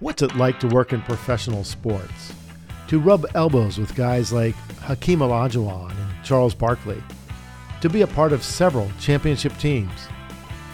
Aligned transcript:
What's 0.00 0.22
it 0.22 0.36
like 0.36 0.60
to 0.60 0.68
work 0.68 0.92
in 0.92 1.02
professional 1.02 1.64
sports? 1.64 2.32
To 2.86 3.00
rub 3.00 3.26
elbows 3.34 3.78
with 3.78 3.96
guys 3.96 4.32
like 4.32 4.54
Hakeem 4.78 5.18
Olajuwon 5.18 5.90
and 5.90 6.24
Charles 6.24 6.54
Barkley? 6.54 7.02
To 7.80 7.88
be 7.88 8.02
a 8.02 8.06
part 8.06 8.32
of 8.32 8.44
several 8.44 8.88
championship 9.00 9.58
teams? 9.58 10.06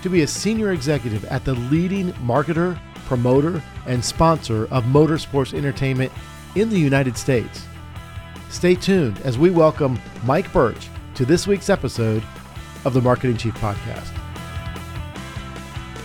To 0.03 0.11
be 0.11 0.21
a 0.21 0.27
senior 0.27 0.73
executive 0.73 1.25
at 1.25 1.43
the 1.47 1.55
leading 1.55 2.13
marketer, 2.15 2.79
promoter, 3.07 3.63
and 3.87 4.05
sponsor 4.05 4.65
of 4.67 4.85
motorsports 4.85 5.55
entertainment 5.55 6.13
in 6.55 6.69
the 6.69 6.79
United 6.79 7.17
States? 7.17 7.65
Stay 8.51 8.75
tuned 8.75 9.19
as 9.23 9.39
we 9.39 9.49
welcome 9.49 9.99
Mike 10.25 10.53
Birch 10.53 10.91
to 11.15 11.25
this 11.25 11.47
week's 11.47 11.71
episode 11.71 12.23
of 12.85 12.93
the 12.93 13.01
Marketing 13.01 13.39
Chief 13.39 13.55
Podcast. 13.55 14.15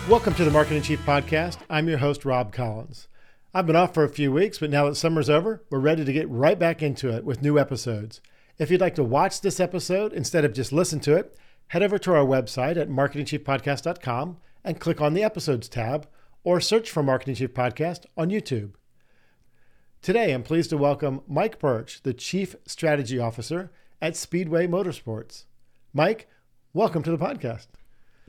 Welcome 0.08 0.36
to 0.36 0.46
the 0.46 0.52
Marketing 0.52 0.82
Chief 0.82 1.02
Podcast. 1.06 1.58
I'm 1.70 1.90
your 1.90 1.98
host, 1.98 2.24
Rob 2.24 2.54
Collins. 2.54 3.09
I've 3.52 3.66
been 3.66 3.76
off 3.76 3.96
for 3.96 4.04
a 4.04 4.10
few 4.10 4.32
weeks, 4.32 4.60
but 4.60 4.70
now 4.70 4.86
that 4.86 4.96
summer's 4.96 5.30
over, 5.30 5.64
we're 5.72 5.80
ready 5.80 6.06
to 6.06 6.14
get 6.14 6.30
right 6.30 6.60
back 6.60 6.84
into 6.84 7.10
it 7.10 7.26
with 7.26 7.42
new 7.42 7.58
episodes. 7.58 8.22
If 8.60 8.70
you'd 8.70 8.80
like 8.80 8.94
to 8.96 9.04
watch 9.04 9.42
this 9.42 9.60
episode 9.60 10.14
instead 10.14 10.46
of 10.46 10.54
just 10.54 10.72
listen 10.72 11.00
to 11.00 11.16
it, 11.16 11.36
head 11.70 11.82
over 11.82 11.98
to 11.98 12.14
our 12.14 12.24
website 12.24 12.78
at 12.78 12.90
marketingchiefpodcast.com 12.90 14.38
and 14.64 14.80
click 14.80 15.02
on 15.02 15.16
the 15.16 15.24
Episodes 15.24 15.68
tab 15.68 16.08
or 16.44 16.62
search 16.62 16.92
for 16.92 17.02
Marketing 17.02 17.34
Chief 17.34 17.52
Podcast 17.52 18.06
on 18.16 18.30
YouTube. 18.30 18.74
Today, 20.04 20.32
I'm 20.32 20.44
pleased 20.44 20.70
to 20.70 20.78
welcome 20.78 21.22
Mike 21.28 21.58
Birch, 21.58 22.04
the 22.04 22.14
Chief 22.14 22.56
Strategy 22.68 23.18
Officer 23.18 23.72
at 24.00 24.16
Speedway 24.16 24.68
Motorsports. 24.68 25.46
Mike, 25.92 26.30
welcome 26.74 27.02
to 27.02 27.10
the 27.10 27.18
podcast. 27.18 27.66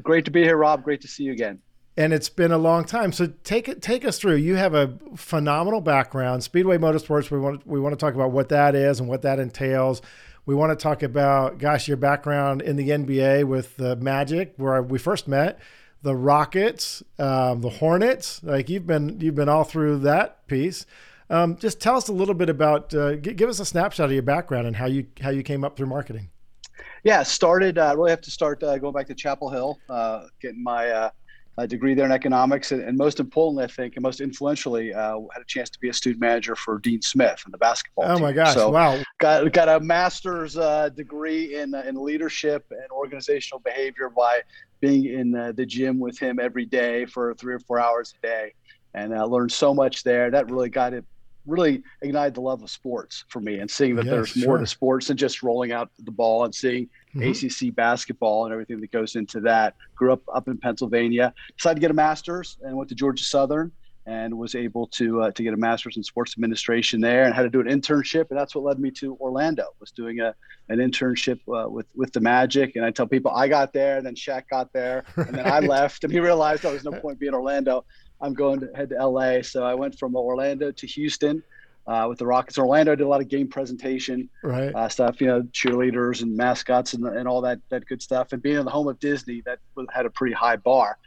Great 0.03 0.25
to 0.25 0.31
be 0.31 0.43
here, 0.45 0.57
Rob. 0.57 0.83
Great 0.83 1.03
to 1.03 1.09
see 1.09 1.25
you 1.25 1.33
again 1.33 1.61
and 1.97 2.13
it's 2.13 2.29
been 2.29 2.53
a 2.53 2.59
long 2.59 2.85
time. 2.85 3.13
So 3.13 3.33
take 3.45 3.69
it, 3.69 3.83
take 3.83 4.05
us 4.05 4.19
through. 4.19 4.37
You 4.37 4.57
have 4.57 4.75
a 4.75 4.97
phenomenal 5.17 5.81
background, 5.81 6.43
Speedway 6.43 6.79
Motorsports. 6.79 7.31
We 7.31 7.39
want 7.39 7.67
we 7.67 7.81
want 7.81 7.93
to 7.93 7.97
talk 7.97 8.15
about 8.15 8.31
what 8.31 8.49
that 8.51 8.75
is 8.75 9.01
and 9.01 9.09
what 9.09 9.23
that 9.23 9.39
entails. 9.39 10.03
We 10.47 10.55
want 10.55 10.77
to 10.77 10.83
talk 10.83 11.03
about, 11.03 11.59
gosh, 11.59 11.87
your 11.87 11.97
background 11.97 12.63
in 12.63 12.77
the 12.77 12.89
NBA 12.89 13.45
with 13.45 13.77
the 13.77 13.97
Magic, 13.97 14.55
where 14.57 14.83
we 14.83 14.99
first 14.99 15.29
met, 15.29 15.61
the 16.03 16.17
Rockets, 16.17 17.03
um, 17.19 17.61
the 17.61 17.69
Hornets. 17.69 18.43
Like 18.43 18.69
you've 18.69 18.87
been 18.87 19.21
you've 19.21 19.35
been 19.35 19.49
all 19.49 19.65
through 19.65 19.99
that 20.01 20.47
piece. 20.47 20.87
Um, 21.29 21.57
just 21.57 21.81
tell 21.81 21.97
us 21.97 22.09
a 22.09 22.13
little 22.13 22.35
bit 22.35 22.49
about. 22.49 22.95
Uh, 22.95 23.17
give 23.17 23.49
us 23.49 23.61
a 23.61 23.65
snapshot 23.65 24.07
of 24.07 24.13
your 24.13 24.23
background 24.23 24.67
and 24.67 24.77
how 24.77 24.87
you 24.87 25.07
how 25.21 25.31
you 25.31 25.43
came 25.43 25.65
up 25.65 25.77
through 25.77 25.87
marketing. 25.87 26.31
Yeah, 27.05 27.23
started. 27.23 27.79
Uh, 27.79 27.95
really 27.97 28.11
have 28.11 28.21
to 28.23 28.31
start 28.31 28.63
uh, 28.63 28.79
going 28.79 28.93
back 28.93 29.07
to 29.07 29.15
Chapel 29.15 29.51
Hill, 29.51 29.79
uh, 29.89 30.27
getting 30.41 30.63
my 30.63 30.89
uh, 30.89 31.11
a 31.59 31.67
degree 31.67 31.95
there 31.95 32.07
in 32.07 32.13
economics, 32.13 32.73
and, 32.73 32.83
and, 32.83 32.97
most 32.97 33.21
importantly, 33.21 33.65
I 33.65 33.67
think, 33.67 33.97
and 33.97 34.03
most 34.03 34.21
influentially, 34.21 34.95
uh, 34.95 35.19
had 35.33 35.43
a 35.43 35.47
chance 35.47 35.69
to 35.71 35.79
be 35.81 35.89
a 35.89 35.93
student 35.93 36.21
manager 36.21 36.55
for 36.55 36.79
Dean 36.79 37.03
Smith 37.03 37.43
in 37.45 37.53
the 37.53 37.59
basketball. 37.59 38.05
Oh 38.07 38.15
team. 38.15 38.23
my 38.23 38.33
gosh! 38.33 38.55
So 38.55 38.71
wow! 38.71 39.01
Got 39.19 39.53
got 39.53 39.69
a 39.69 39.81
master's 39.81 40.57
uh, 40.57 40.89
degree 40.91 41.57
in 41.57 41.75
uh, 41.75 41.83
in 41.87 42.03
leadership 42.03 42.67
and 42.71 42.91
organizational 42.91 43.61
behavior 43.61 44.09
by 44.09 44.41
being 44.81 45.07
in 45.07 45.35
uh, 45.35 45.53
the 45.53 45.67
gym 45.67 45.99
with 45.99 46.19
him 46.19 46.39
every 46.41 46.65
day 46.65 47.05
for 47.05 47.35
three 47.35 47.55
or 47.55 47.61
four 47.61 47.81
hours 47.81 48.15
a 48.19 48.27
day, 48.27 48.55
and 48.95 49.15
I 49.15 49.23
learned 49.23 49.53
so 49.53 49.75
much 49.75 50.03
there. 50.03 50.31
That 50.31 50.51
really 50.51 50.71
got 50.71 50.95
it 50.95 51.05
really 51.51 51.83
ignited 52.03 52.35
the 52.35 52.41
love 52.41 52.63
of 52.63 52.71
sports 52.71 53.25
for 53.29 53.41
me 53.41 53.59
and 53.59 53.71
seeing 53.71 53.97
that 53.97 54.07
yes, 54.07 54.13
there's 54.13 54.37
more 54.37 54.59
to 54.59 54.67
sports 54.67 55.09
than 55.09 55.17
just 55.17 55.43
rolling 55.43 55.73
out 55.73 55.91
the 55.99 56.11
ball 56.11 56.45
and 56.45 56.55
seeing 56.55 56.89
mm-hmm. 57.15 57.69
ACC 57.69 57.75
basketball 57.75 58.45
and 58.45 58.53
everything 58.53 58.81
that 58.81 58.93
goes 58.93 59.17
into 59.17 59.41
that. 59.41 59.75
Grew 59.95 60.13
up 60.13 60.23
up 60.33 60.49
in 60.49 60.57
Pennsylvania, 60.57 61.35
decided 61.57 61.77
to 61.77 61.81
get 61.81 61.91
a 61.91 61.95
master's 61.95 62.57
and 62.63 62.77
went 62.77 62.89
to 62.89 62.95
Georgia 62.95 63.25
Southern 63.25 63.73
and 64.07 64.37
was 64.37 64.55
able 64.55 64.87
to 64.89 65.23
uh, 65.23 65.31
to 65.33 65.43
get 65.43 65.55
a 65.55 65.57
master's 65.57 65.97
in 65.97 66.03
sports 66.03 66.35
administration 66.37 67.01
there 67.01 67.25
and 67.25 67.35
had 67.35 67.43
to 67.43 67.51
do 67.51 67.61
an 67.61 67.67
internship. 67.67 68.27
And 68.31 68.39
that's 68.39 68.55
what 68.55 68.65
led 68.65 68.79
me 68.79 68.91
to 68.93 69.17
Orlando 69.21 69.67
was 69.79 69.91
doing 69.91 70.21
a 70.21 70.35
an 70.69 70.79
internship 70.79 71.41
uh, 71.49 71.69
with 71.69 71.87
with 71.95 72.13
the 72.13 72.21
Magic. 72.21 72.77
And 72.77 72.85
I 72.85 72.91
tell 72.91 73.07
people 73.07 73.31
I 73.33 73.49
got 73.49 73.73
there 73.73 73.99
and 73.99 74.07
then 74.07 74.15
Shaq 74.15 74.45
got 74.51 74.73
there 74.73 75.05
and 75.17 75.35
then 75.35 75.47
I 75.47 75.59
left 75.77 76.05
and 76.05 76.13
he 76.13 76.21
realized 76.21 76.65
oh, 76.65 76.73
was 76.73 76.85
no 76.85 76.93
point 76.93 77.19
being 77.19 77.35
Orlando 77.35 77.85
I'm 78.21 78.35
going 78.35 78.61
to 78.61 78.71
head 78.75 78.91
to 78.91 79.07
LA. 79.07 79.43
So 79.43 79.65
I 79.65 79.75
went 79.75 79.99
from 79.99 80.15
Orlando 80.15 80.71
to 80.71 80.87
Houston 80.87 81.43
uh, 81.87 82.07
with 82.09 82.19
the 82.19 82.27
Rockets. 82.27 82.59
Orlando 82.59 82.93
I 82.93 82.95
did 82.95 83.05
a 83.05 83.09
lot 83.09 83.21
of 83.21 83.29
game 83.29 83.49
presentation 83.49 84.29
right. 84.43 84.75
uh, 84.75 84.89
stuff, 84.89 85.21
you 85.21 85.27
know, 85.27 85.43
cheerleaders 85.53 86.23
and 86.23 86.37
mascots 86.37 86.95
and, 86.95 87.05
and 87.07 87.27
all 87.27 87.41
that 87.41 87.61
that 87.71 87.87
good 87.87 88.03
stuff. 88.03 88.33
And 88.33 88.43
being 88.43 88.57
in 88.57 88.65
the 88.65 88.71
home 88.71 88.89
of 88.89 88.99
Disney, 89.01 89.43
that 89.47 89.59
had 89.93 90.07
a 90.07 90.11
pretty 90.11 90.35
high 90.35 90.57
bar. 90.57 90.99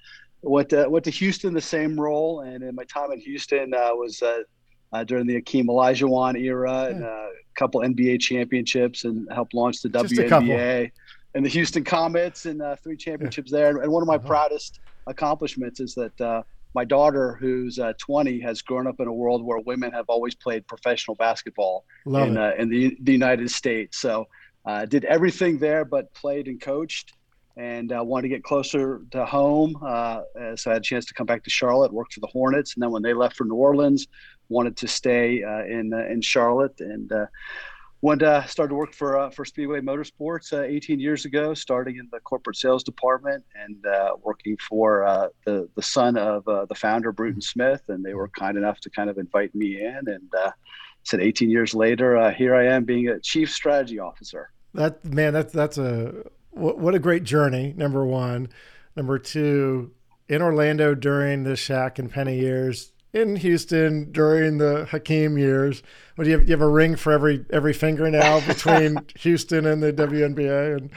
Went 0.42 0.70
to, 0.70 0.90
went 0.90 1.06
to 1.06 1.12
Houston, 1.12 1.54
the 1.54 1.62
same 1.62 1.98
role, 1.98 2.42
and 2.42 2.64
in 2.64 2.76
my 2.76 2.84
time 2.84 3.14
in 3.14 3.20
Houston 3.22 3.74
uh, 3.74 3.92
was 3.94 4.22
uh, 4.22 4.44
uh, 4.92 5.04
during 5.06 5.26
the 5.26 5.36
Hakeem 5.36 5.68
Olajuwon 5.68 6.38
era 6.38 6.84
yeah. 6.84 6.88
and 6.90 7.04
uh, 7.06 7.08
a 7.08 7.32
couple 7.56 7.80
NBA 7.80 8.20
championships, 8.20 9.06
and 9.06 9.26
helped 9.32 9.54
launch 9.54 9.82
the 9.82 9.88
Just 9.88 10.14
WNBA 10.14 10.92
and 11.34 11.46
the 11.46 11.50
Houston 11.50 11.86
Comets 11.86 12.46
and 12.46 12.62
three 12.84 12.98
championships 12.98 13.52
yeah. 13.54 13.60
there. 13.60 13.78
And 13.82 13.92
one 13.92 14.04
of 14.04 14.08
my 14.08 14.16
uh-huh. 14.16 14.28
proudest 14.28 14.82
accomplishments 15.08 15.80
is 15.80 15.96
that 15.96 16.46
my 16.74 16.86
daughter, 16.86 17.38
who's 17.40 17.80
uh, 17.80 17.94
20, 18.00 18.40
has 18.42 18.62
grown 18.62 18.88
up 18.88 19.00
in 19.00 19.08
a 19.08 19.14
world 19.14 19.44
where 19.44 19.60
women 19.60 19.92
have 19.92 20.06
always 20.08 20.36
played 20.36 20.68
professional 20.68 21.16
basketball 21.16 21.86
in, 22.26 22.38
uh, 22.38 22.52
in 22.58 22.70
the, 22.70 22.98
the 23.02 23.12
United 23.12 23.50
States. 23.52 24.00
So 24.00 24.28
uh, 24.66 24.86
did 24.86 25.06
everything 25.06 25.58
there, 25.60 25.86
but 25.86 26.14
played 26.14 26.48
and 26.48 26.60
coached 26.60 27.14
and 27.56 27.92
uh, 27.92 28.04
wanted 28.04 28.24
to 28.24 28.30
get 28.30 28.44
closer 28.44 29.02
to 29.12 29.26
home. 29.26 29.76
Uh, 29.86 30.22
so 30.56 30.72
I 30.72 30.74
had 30.74 30.82
a 30.82 30.86
chance 30.86 31.06
to 31.06 31.14
come 31.14 31.28
back 31.28 31.44
to 31.44 31.50
Charlotte, 31.50 31.94
work 31.94 32.12
for 32.12 32.20
the 32.20 32.28
Hornets. 32.28 32.74
And 32.74 32.82
then 32.82 32.90
when 32.90 33.04
they 33.04 33.14
left 33.14 33.36
for 33.36 33.46
New 33.46 33.56
Orleans, 33.56 34.08
wanted 34.50 34.76
to 34.78 34.88
stay 34.88 35.44
uh, 35.44 35.66
in, 35.66 35.94
in 35.94 36.22
Charlotte. 36.22 36.80
And 36.80 37.12
when 38.04 38.22
uh, 38.22 38.44
started 38.44 38.72
to 38.72 38.76
work 38.76 38.94
for 38.94 39.18
uh, 39.18 39.30
for 39.30 39.46
Speedway 39.46 39.80
Motorsports 39.80 40.52
uh, 40.52 40.62
18 40.62 41.00
years 41.00 41.24
ago, 41.24 41.54
starting 41.54 41.96
in 41.96 42.10
the 42.12 42.20
corporate 42.20 42.58
sales 42.58 42.84
department 42.84 43.46
and 43.56 43.86
uh, 43.86 44.12
working 44.22 44.58
for 44.58 45.06
uh, 45.06 45.30
the 45.46 45.70
the 45.78 45.82
son 45.82 46.18
of 46.18 46.46
uh, 46.46 46.66
the 46.66 46.76
founder 46.76 47.14
Bruton 47.14 47.40
Smith, 47.40 47.82
and 47.88 48.04
they 48.04 48.14
were 48.14 48.28
kind 48.28 48.58
enough 48.58 48.82
to 48.82 48.90
kind 48.90 49.10
of 49.10 49.18
invite 49.18 49.56
me 49.56 49.82
in. 49.82 50.02
And 50.08 50.30
said 51.04 51.22
18 51.22 51.50
years 51.50 51.74
later, 51.74 52.30
here 52.32 52.56
I 52.56 52.66
am 52.66 52.84
being 52.84 53.08
a 53.08 53.22
chief 53.22 53.50
strategy 53.50 54.00
officer. 54.00 54.50
That 54.74 55.06
man, 55.06 55.32
that's 55.32 55.54
that's 55.54 55.78
a 55.78 56.26
what 56.52 56.96
a 56.96 57.00
great 57.00 57.24
journey. 57.24 57.74
Number 57.78 58.06
one, 58.06 58.50
number 58.98 59.18
two, 59.18 59.92
in 60.28 60.42
Orlando 60.42 60.94
during 60.94 61.44
the 61.44 61.52
Shaq 61.52 62.00
and 62.00 62.12
Penny 62.12 62.38
years, 62.38 62.92
in 63.14 63.36
Houston 63.38 64.12
during 64.12 64.58
the 64.58 64.86
Hakeem 64.86 65.38
years. 65.38 65.84
What 66.16 66.26
do 66.26 66.32
you 66.32 66.38
have? 66.38 66.48
You 66.48 66.54
have 66.54 66.62
a 66.62 66.68
ring 66.68 66.96
for 66.96 67.14
every 67.14 67.46
every 67.52 67.74
finger 67.74 68.10
now 68.10 68.46
between 68.46 68.98
Houston 69.20 69.66
and 69.66 69.82
the 69.82 69.94
WNBA, 69.94 70.78
and 70.78 70.90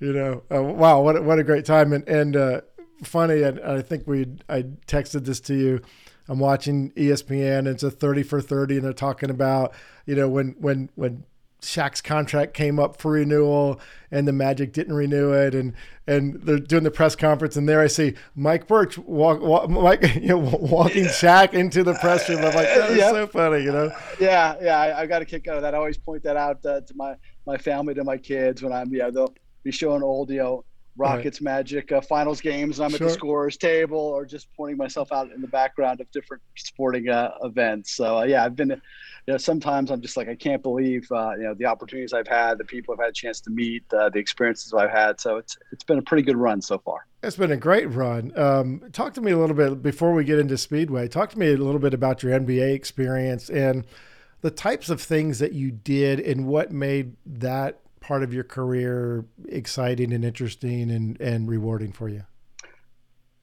you 0.00 0.12
know, 0.12 0.42
uh, 0.52 0.62
wow, 0.62 1.02
what 1.02 1.22
what 1.24 1.38
a 1.38 1.44
great 1.44 1.64
time! 1.64 1.92
And 1.92 2.08
and 2.08 2.36
uh, 2.36 2.60
funny, 3.02 3.44
I, 3.44 3.76
I 3.76 3.82
think 3.82 4.06
we 4.06 4.26
I 4.48 4.62
texted 4.86 5.24
this 5.24 5.40
to 5.40 5.54
you. 5.54 5.80
I'm 6.28 6.38
watching 6.38 6.90
ESPN. 6.92 7.60
And 7.60 7.68
it's 7.68 7.82
a 7.82 7.90
30 7.90 8.22
for 8.22 8.40
30, 8.40 8.76
and 8.76 8.84
they're 8.84 8.92
talking 8.92 9.30
about 9.30 9.74
you 10.06 10.14
know 10.14 10.28
when 10.28 10.54
when 10.58 10.90
when 10.94 11.24
Shaq's 11.60 12.00
contract 12.00 12.54
came 12.54 12.78
up 12.78 13.00
for 13.00 13.12
renewal 13.12 13.80
and 14.10 14.28
the 14.28 14.32
Magic 14.32 14.72
didn't 14.72 14.94
renew 14.94 15.32
it 15.32 15.54
and 15.54 15.74
and 16.06 16.40
they're 16.42 16.58
doing 16.58 16.84
the 16.84 16.90
press 16.90 17.16
conference 17.16 17.56
and 17.56 17.68
there 17.68 17.80
I 17.80 17.88
see 17.88 18.14
Mike 18.36 18.66
Birch 18.66 18.96
walk, 18.96 19.40
walk 19.40 19.68
Mike 19.68 20.02
you 20.14 20.28
know, 20.28 20.38
walking 20.38 21.04
Shaq 21.04 21.54
into 21.54 21.82
the 21.82 21.94
press 21.94 22.28
room. 22.28 22.38
I'm 22.38 22.54
like 22.54 22.68
that 22.68 22.90
is 22.90 22.98
yep. 22.98 23.10
so 23.10 23.26
funny, 23.26 23.64
you 23.64 23.72
know. 23.72 23.90
Yeah, 24.20 24.56
yeah, 24.62 24.78
I, 24.78 25.00
I, 25.00 25.06
got 25.06 25.20
a 25.20 25.24
kick 25.24 25.48
out 25.48 25.56
of 25.56 25.62
that. 25.62 25.74
I 25.74 25.78
always 25.78 25.98
point 25.98 26.22
that 26.22 26.36
out 26.36 26.64
uh, 26.64 26.80
to 26.80 26.94
my 26.94 27.14
my 27.46 27.56
family, 27.56 27.94
to 27.94 28.04
my 28.04 28.16
kids 28.16 28.62
when 28.62 28.72
I'm 28.72 28.92
yeah 28.94 29.10
they'll 29.10 29.34
be 29.64 29.72
showing 29.72 30.02
old 30.02 30.30
you 30.30 30.38
know 30.38 30.64
Rockets 30.96 31.40
right. 31.40 31.56
Magic 31.56 31.92
uh, 31.92 32.00
finals 32.00 32.40
games 32.40 32.78
and 32.78 32.86
I'm 32.86 32.90
sure. 32.90 33.06
at 33.06 33.10
the 33.10 33.14
scorers 33.14 33.56
table 33.56 33.98
or 33.98 34.24
just 34.24 34.48
pointing 34.56 34.76
myself 34.76 35.12
out 35.12 35.30
in 35.30 35.40
the 35.40 35.48
background 35.48 36.00
of 36.00 36.10
different 36.10 36.42
sporting 36.56 37.08
uh, 37.08 37.32
events. 37.42 37.92
So 37.92 38.18
uh, 38.18 38.24
yeah, 38.24 38.44
I've 38.44 38.56
been 38.56 38.80
you 39.28 39.34
know, 39.34 39.38
sometimes 39.38 39.90
I'm 39.90 40.00
just 40.00 40.16
like, 40.16 40.26
I 40.26 40.34
can't 40.34 40.62
believe, 40.62 41.06
uh, 41.12 41.32
you 41.36 41.42
know, 41.42 41.52
the 41.52 41.66
opportunities 41.66 42.14
I've 42.14 42.26
had, 42.26 42.56
the 42.56 42.64
people 42.64 42.94
I've 42.94 43.00
had 43.00 43.10
a 43.10 43.12
chance 43.12 43.42
to 43.42 43.50
meet, 43.50 43.84
uh, 43.92 44.08
the 44.08 44.18
experiences 44.18 44.72
I've 44.72 44.90
had. 44.90 45.20
So 45.20 45.36
it's 45.36 45.58
it's 45.70 45.84
been 45.84 45.98
a 45.98 46.02
pretty 46.02 46.22
good 46.22 46.38
run 46.38 46.62
so 46.62 46.78
far. 46.78 47.06
It's 47.22 47.36
been 47.36 47.52
a 47.52 47.56
great 47.58 47.92
run. 47.92 48.32
Um, 48.38 48.84
talk 48.90 49.12
to 49.14 49.20
me 49.20 49.32
a 49.32 49.36
little 49.36 49.54
bit 49.54 49.82
before 49.82 50.14
we 50.14 50.24
get 50.24 50.38
into 50.38 50.56
Speedway. 50.56 51.08
Talk 51.08 51.28
to 51.32 51.38
me 51.38 51.52
a 51.52 51.58
little 51.58 51.78
bit 51.78 51.92
about 51.92 52.22
your 52.22 52.32
NBA 52.40 52.72
experience 52.72 53.50
and 53.50 53.84
the 54.40 54.50
types 54.50 54.88
of 54.88 54.98
things 54.98 55.40
that 55.40 55.52
you 55.52 55.72
did 55.72 56.20
and 56.20 56.46
what 56.46 56.72
made 56.72 57.14
that 57.26 57.80
part 58.00 58.22
of 58.22 58.32
your 58.32 58.44
career 58.44 59.26
exciting 59.46 60.10
and 60.10 60.24
interesting 60.24 60.90
and, 60.90 61.20
and 61.20 61.50
rewarding 61.50 61.92
for 61.92 62.08
you. 62.08 62.24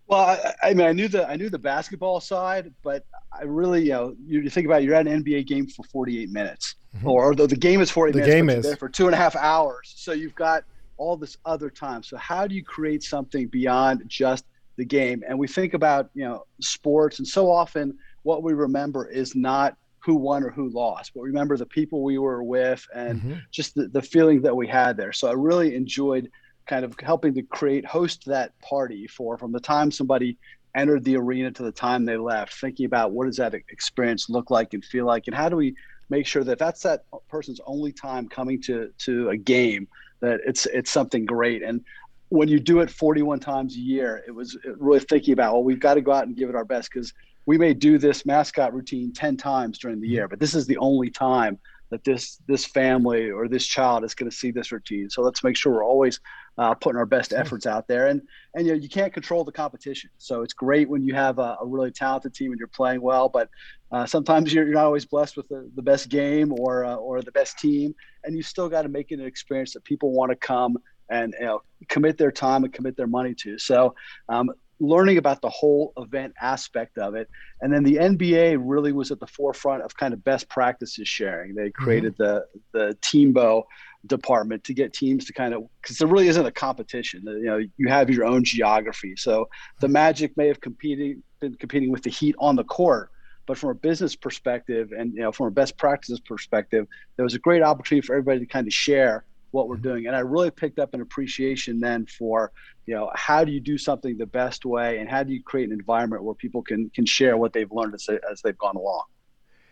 Well, 0.07 0.19
I, 0.19 0.53
I, 0.69 0.73
mean, 0.73 0.85
I 0.85 0.91
knew 0.91 1.07
the 1.07 1.27
I 1.27 1.35
knew 1.35 1.49
the 1.49 1.59
basketball 1.59 2.19
side, 2.19 2.71
but 2.83 3.05
I 3.33 3.43
really, 3.43 3.83
you 3.83 3.91
know, 3.91 4.15
you 4.25 4.49
think 4.49 4.65
about 4.65 4.81
it, 4.81 4.85
you're 4.85 4.95
at 4.95 5.07
an 5.07 5.23
NBA 5.23 5.47
game 5.47 5.67
for 5.67 5.83
48 5.83 6.29
minutes, 6.29 6.75
mm-hmm. 6.95 7.07
or, 7.07 7.31
or 7.31 7.35
the, 7.35 7.47
the 7.47 7.55
game 7.55 7.81
is 7.81 7.89
40 7.89 8.11
the 8.11 8.19
minutes, 8.19 8.33
game 8.33 8.49
is. 8.49 8.65
there 8.65 8.75
for 8.75 8.89
two 8.89 9.07
and 9.07 9.15
a 9.15 9.17
half 9.17 9.35
hours. 9.35 9.93
So 9.97 10.11
you've 10.11 10.35
got 10.35 10.63
all 10.97 11.17
this 11.17 11.37
other 11.45 11.69
time. 11.69 12.03
So 12.03 12.17
how 12.17 12.47
do 12.47 12.55
you 12.55 12.63
create 12.63 13.03
something 13.03 13.47
beyond 13.47 14.03
just 14.07 14.45
the 14.77 14.85
game? 14.85 15.23
And 15.27 15.39
we 15.39 15.47
think 15.47 15.73
about, 15.73 16.09
you 16.13 16.23
know, 16.23 16.45
sports, 16.61 17.19
and 17.19 17.27
so 17.27 17.51
often 17.51 17.97
what 18.23 18.43
we 18.43 18.53
remember 18.53 19.07
is 19.07 19.35
not 19.35 19.75
who 19.99 20.15
won 20.15 20.43
or 20.43 20.51
who 20.51 20.69
lost, 20.69 21.13
but 21.15 21.21
remember 21.21 21.57
the 21.57 21.65
people 21.65 22.03
we 22.03 22.19
were 22.19 22.43
with 22.43 22.85
and 22.93 23.19
mm-hmm. 23.19 23.33
just 23.49 23.73
the, 23.73 23.87
the 23.87 24.01
feeling 24.01 24.39
that 24.41 24.55
we 24.55 24.67
had 24.67 24.95
there. 24.97 25.11
So 25.11 25.27
I 25.27 25.33
really 25.33 25.75
enjoyed 25.75 26.29
kind 26.65 26.85
of 26.85 26.95
helping 27.01 27.33
to 27.35 27.41
create, 27.43 27.85
host 27.85 28.25
that 28.25 28.57
party 28.59 29.07
for 29.07 29.37
from 29.37 29.51
the 29.51 29.59
time 29.59 29.91
somebody 29.91 30.37
entered 30.75 31.03
the 31.03 31.15
arena 31.15 31.51
to 31.51 31.63
the 31.63 31.71
time 31.71 32.05
they 32.05 32.17
left, 32.17 32.53
thinking 32.53 32.85
about 32.85 33.11
what 33.11 33.25
does 33.25 33.37
that 33.37 33.53
experience 33.53 34.29
look 34.29 34.51
like 34.51 34.73
and 34.73 34.83
feel 34.83 35.05
like, 35.05 35.27
and 35.27 35.35
how 35.35 35.47
do 35.47 35.55
we 35.55 35.75
make 36.09 36.27
sure 36.27 36.43
that 36.43 36.59
that's 36.59 36.81
that 36.81 37.05
person's 37.29 37.61
only 37.65 37.91
time 37.91 38.27
coming 38.27 38.61
to 38.61 38.91
to 38.97 39.29
a 39.29 39.37
game 39.37 39.87
that 40.19 40.39
it's 40.45 40.65
it's 40.67 40.91
something 40.91 41.25
great. 41.25 41.63
And 41.63 41.83
when 42.29 42.47
you 42.47 42.59
do 42.59 42.79
it 42.79 42.89
41 42.89 43.39
times 43.39 43.75
a 43.75 43.79
year 43.79 44.23
it 44.27 44.31
was 44.31 44.57
really 44.77 44.99
thinking 44.99 45.33
about 45.33 45.53
well 45.53 45.63
we've 45.63 45.79
got 45.79 45.93
to 45.93 46.01
go 46.01 46.11
out 46.11 46.25
and 46.25 46.35
give 46.35 46.49
it 46.49 46.55
our 46.55 46.65
best 46.65 46.89
because 46.91 47.13
we 47.45 47.57
may 47.57 47.73
do 47.73 47.97
this 47.97 48.25
mascot 48.25 48.73
routine 48.73 49.13
10 49.13 49.37
times 49.37 49.77
during 49.77 49.99
the 49.99 50.07
mm-hmm. 50.07 50.13
year 50.13 50.27
but 50.27 50.39
this 50.39 50.55
is 50.55 50.65
the 50.65 50.77
only 50.77 51.09
time 51.09 51.59
that 51.91 52.03
this 52.03 52.37
this 52.47 52.65
family 52.65 53.29
or 53.29 53.47
this 53.47 53.65
child 53.65 54.03
is 54.03 54.15
going 54.15 54.29
to 54.29 54.35
see 54.35 54.51
this 54.51 54.71
routine. 54.71 55.09
So 55.09 55.21
let's 55.21 55.43
make 55.43 55.55
sure 55.55 55.73
we're 55.73 55.85
always 55.85 56.19
uh, 56.57 56.73
putting 56.73 56.97
our 56.97 57.05
best 57.05 57.33
efforts 57.33 57.65
out 57.65 57.87
there. 57.87 58.07
And 58.07 58.21
and 58.55 58.65
you 58.65 58.73
know 58.73 58.79
you 58.79 58.89
can't 58.89 59.13
control 59.13 59.43
the 59.43 59.51
competition. 59.51 60.09
So 60.17 60.41
it's 60.41 60.53
great 60.53 60.89
when 60.89 61.03
you 61.03 61.13
have 61.13 61.39
a, 61.39 61.57
a 61.61 61.65
really 61.65 61.91
talented 61.91 62.33
team 62.33 62.51
and 62.51 62.59
you're 62.59 62.67
playing 62.67 63.01
well 63.01 63.29
but 63.29 63.49
uh, 63.91 64.05
sometimes 64.05 64.53
you're, 64.53 64.65
you're 64.65 64.73
not 64.73 64.85
always 64.85 65.05
blessed 65.05 65.37
with 65.37 65.47
the, 65.47 65.69
the 65.75 65.81
best 65.81 66.09
game 66.09 66.51
or 66.51 66.85
uh, 66.85 66.95
or 66.95 67.21
the 67.21 67.31
best 67.31 67.57
team. 67.59 67.95
And 68.23 68.35
you 68.35 68.43
still 68.43 68.67
got 68.67 68.81
to 68.81 68.89
make 68.89 69.11
it 69.11 69.19
an 69.19 69.25
experience 69.25 69.73
that 69.73 69.83
people 69.83 70.11
want 70.11 70.31
to 70.31 70.35
come 70.35 70.77
and 71.09 71.33
you 71.39 71.45
know 71.45 71.61
commit 71.87 72.17
their 72.17 72.31
time 72.31 72.63
and 72.63 72.73
commit 72.73 72.97
their 72.97 73.07
money 73.07 73.35
to. 73.35 73.57
So 73.57 73.95
um, 74.27 74.51
learning 74.79 75.17
about 75.17 75.41
the 75.41 75.49
whole 75.49 75.93
event 75.97 76.33
aspect 76.41 76.97
of 76.97 77.15
it. 77.15 77.29
And 77.61 77.73
then 77.73 77.83
the 77.83 77.95
NBA 77.95 78.57
really 78.59 78.91
was 78.91 79.11
at 79.11 79.19
the 79.19 79.27
forefront 79.27 79.83
of 79.83 79.95
kind 79.95 80.13
of 80.13 80.23
best 80.23 80.49
practices 80.49 81.07
sharing. 81.07 81.55
They 81.55 81.69
mm-hmm. 81.69 81.83
created 81.83 82.17
mm-hmm. 82.17 82.45
the 82.73 82.87
the 82.87 82.97
Teambo 83.01 83.63
department 84.05 84.63
to 84.65 84.73
get 84.73 84.93
teams 84.93 85.25
to 85.25 85.33
kind 85.33 85.53
of 85.53 85.63
because 85.81 85.97
there 85.97 86.07
really 86.07 86.27
isn't 86.27 86.45
a 86.45 86.51
competition. 86.51 87.23
You 87.25 87.43
know, 87.43 87.57
you 87.77 87.87
have 87.87 88.09
your 88.09 88.25
own 88.25 88.43
geography. 88.43 89.15
So 89.15 89.49
the 89.79 89.87
Magic 89.87 90.35
may 90.37 90.47
have 90.47 90.61
competing 90.61 91.23
been 91.39 91.55
competing 91.55 91.91
with 91.91 92.03
the 92.03 92.09
Heat 92.09 92.35
on 92.39 92.55
the 92.55 92.63
court, 92.63 93.11
but 93.45 93.57
from 93.57 93.69
a 93.69 93.75
business 93.75 94.15
perspective 94.15 94.91
and 94.97 95.13
you 95.13 95.21
know 95.21 95.31
from 95.31 95.47
a 95.47 95.51
best 95.51 95.77
practices 95.77 96.19
perspective, 96.19 96.85
there 97.15 97.23
was 97.23 97.35
a 97.35 97.39
great 97.39 97.61
opportunity 97.61 98.05
for 98.05 98.13
everybody 98.13 98.39
to 98.39 98.45
kind 98.45 98.67
of 98.67 98.73
share 98.73 99.25
what 99.55 99.69
we're 99.69 99.77
doing. 99.77 100.05
And 100.05 100.15
I 100.15 100.19
really 100.19 100.51
picked 100.51 100.77
up 100.77 100.93
an 100.93 101.01
appreciation 101.01 101.79
then 101.79 102.05
for, 102.05 102.51
you 102.85 102.93
know, 102.93 103.09
how 103.15 103.43
do 103.45 103.51
you 103.51 103.61
do 103.61 103.77
something 103.77 104.17
the 104.17 104.25
best 104.25 104.65
way 104.65 104.99
and 104.99 105.09
how 105.09 105.23
do 105.23 105.33
you 105.33 105.41
create 105.41 105.69
an 105.69 105.73
environment 105.73 106.23
where 106.23 106.35
people 106.35 106.61
can 106.61 106.89
can 106.89 107.05
share 107.05 107.37
what 107.37 107.53
they've 107.53 107.71
learned 107.71 107.95
as, 107.95 108.07
as 108.29 108.41
they've 108.41 108.57
gone 108.57 108.75
along. 108.75 109.05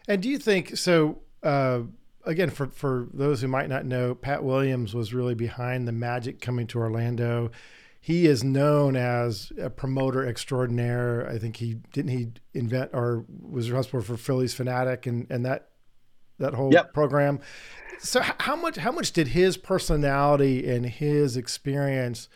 And 0.07 0.23
do 0.23 0.29
you 0.29 0.37
think 0.37 0.77
so? 0.77 1.19
Uh, 1.43 1.81
again, 2.25 2.49
for 2.49 2.67
for 2.67 3.09
those 3.13 3.41
who 3.41 3.49
might 3.49 3.69
not 3.69 3.85
know, 3.85 4.15
Pat 4.15 4.43
Williams 4.43 4.95
was 4.95 5.13
really 5.13 5.35
behind 5.35 5.87
the 5.87 5.91
Magic 5.91 6.39
coming 6.39 6.65
to 6.67 6.79
Orlando. 6.79 7.51
He 7.99 8.25
is 8.25 8.43
known 8.43 8.95
as 8.95 9.51
a 9.57 9.69
promoter 9.69 10.25
extraordinaire. 10.27 11.29
I 11.29 11.37
think 11.37 11.57
he 11.57 11.75
didn't 11.93 12.11
he 12.11 12.31
invent 12.53 12.91
or 12.93 13.25
was 13.27 13.69
responsible 13.69 14.01
for 14.01 14.17
Phillies 14.17 14.55
Phanatic 14.55 15.07
and 15.07 15.27
and 15.29 15.45
that 15.45 15.69
that 16.43 16.53
whole 16.53 16.71
yep. 16.71 16.93
program. 16.93 17.39
So 17.99 18.21
how 18.21 18.55
much 18.55 18.75
how 18.75 18.91
much 18.91 19.11
did 19.11 19.29
his 19.29 19.57
personality 19.57 20.69
and 20.69 20.85
his 20.85 21.37
experience, 21.37 22.29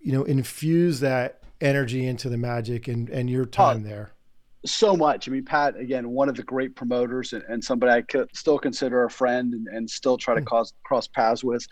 you 0.00 0.12
know, 0.12 0.24
infuse 0.24 1.00
that 1.00 1.42
energy 1.60 2.06
into 2.06 2.28
the 2.28 2.38
magic 2.38 2.88
and 2.88 3.08
and 3.10 3.28
your 3.28 3.44
time 3.44 3.84
uh, 3.84 3.88
there? 3.88 4.12
So 4.64 4.96
much. 4.96 5.28
I 5.28 5.32
mean, 5.32 5.44
Pat 5.44 5.76
again, 5.76 6.08
one 6.10 6.28
of 6.28 6.36
the 6.36 6.42
great 6.42 6.74
promoters 6.74 7.32
and, 7.32 7.42
and 7.48 7.62
somebody 7.62 7.92
I 7.92 8.02
could 8.02 8.28
still 8.34 8.58
consider 8.58 9.04
a 9.04 9.10
friend 9.10 9.52
and, 9.54 9.66
and 9.68 9.88
still 9.88 10.16
try 10.16 10.34
to 10.34 10.40
hmm. 10.40 10.46
cross 10.46 10.72
cross 10.84 11.06
paths 11.06 11.44
with 11.44 11.66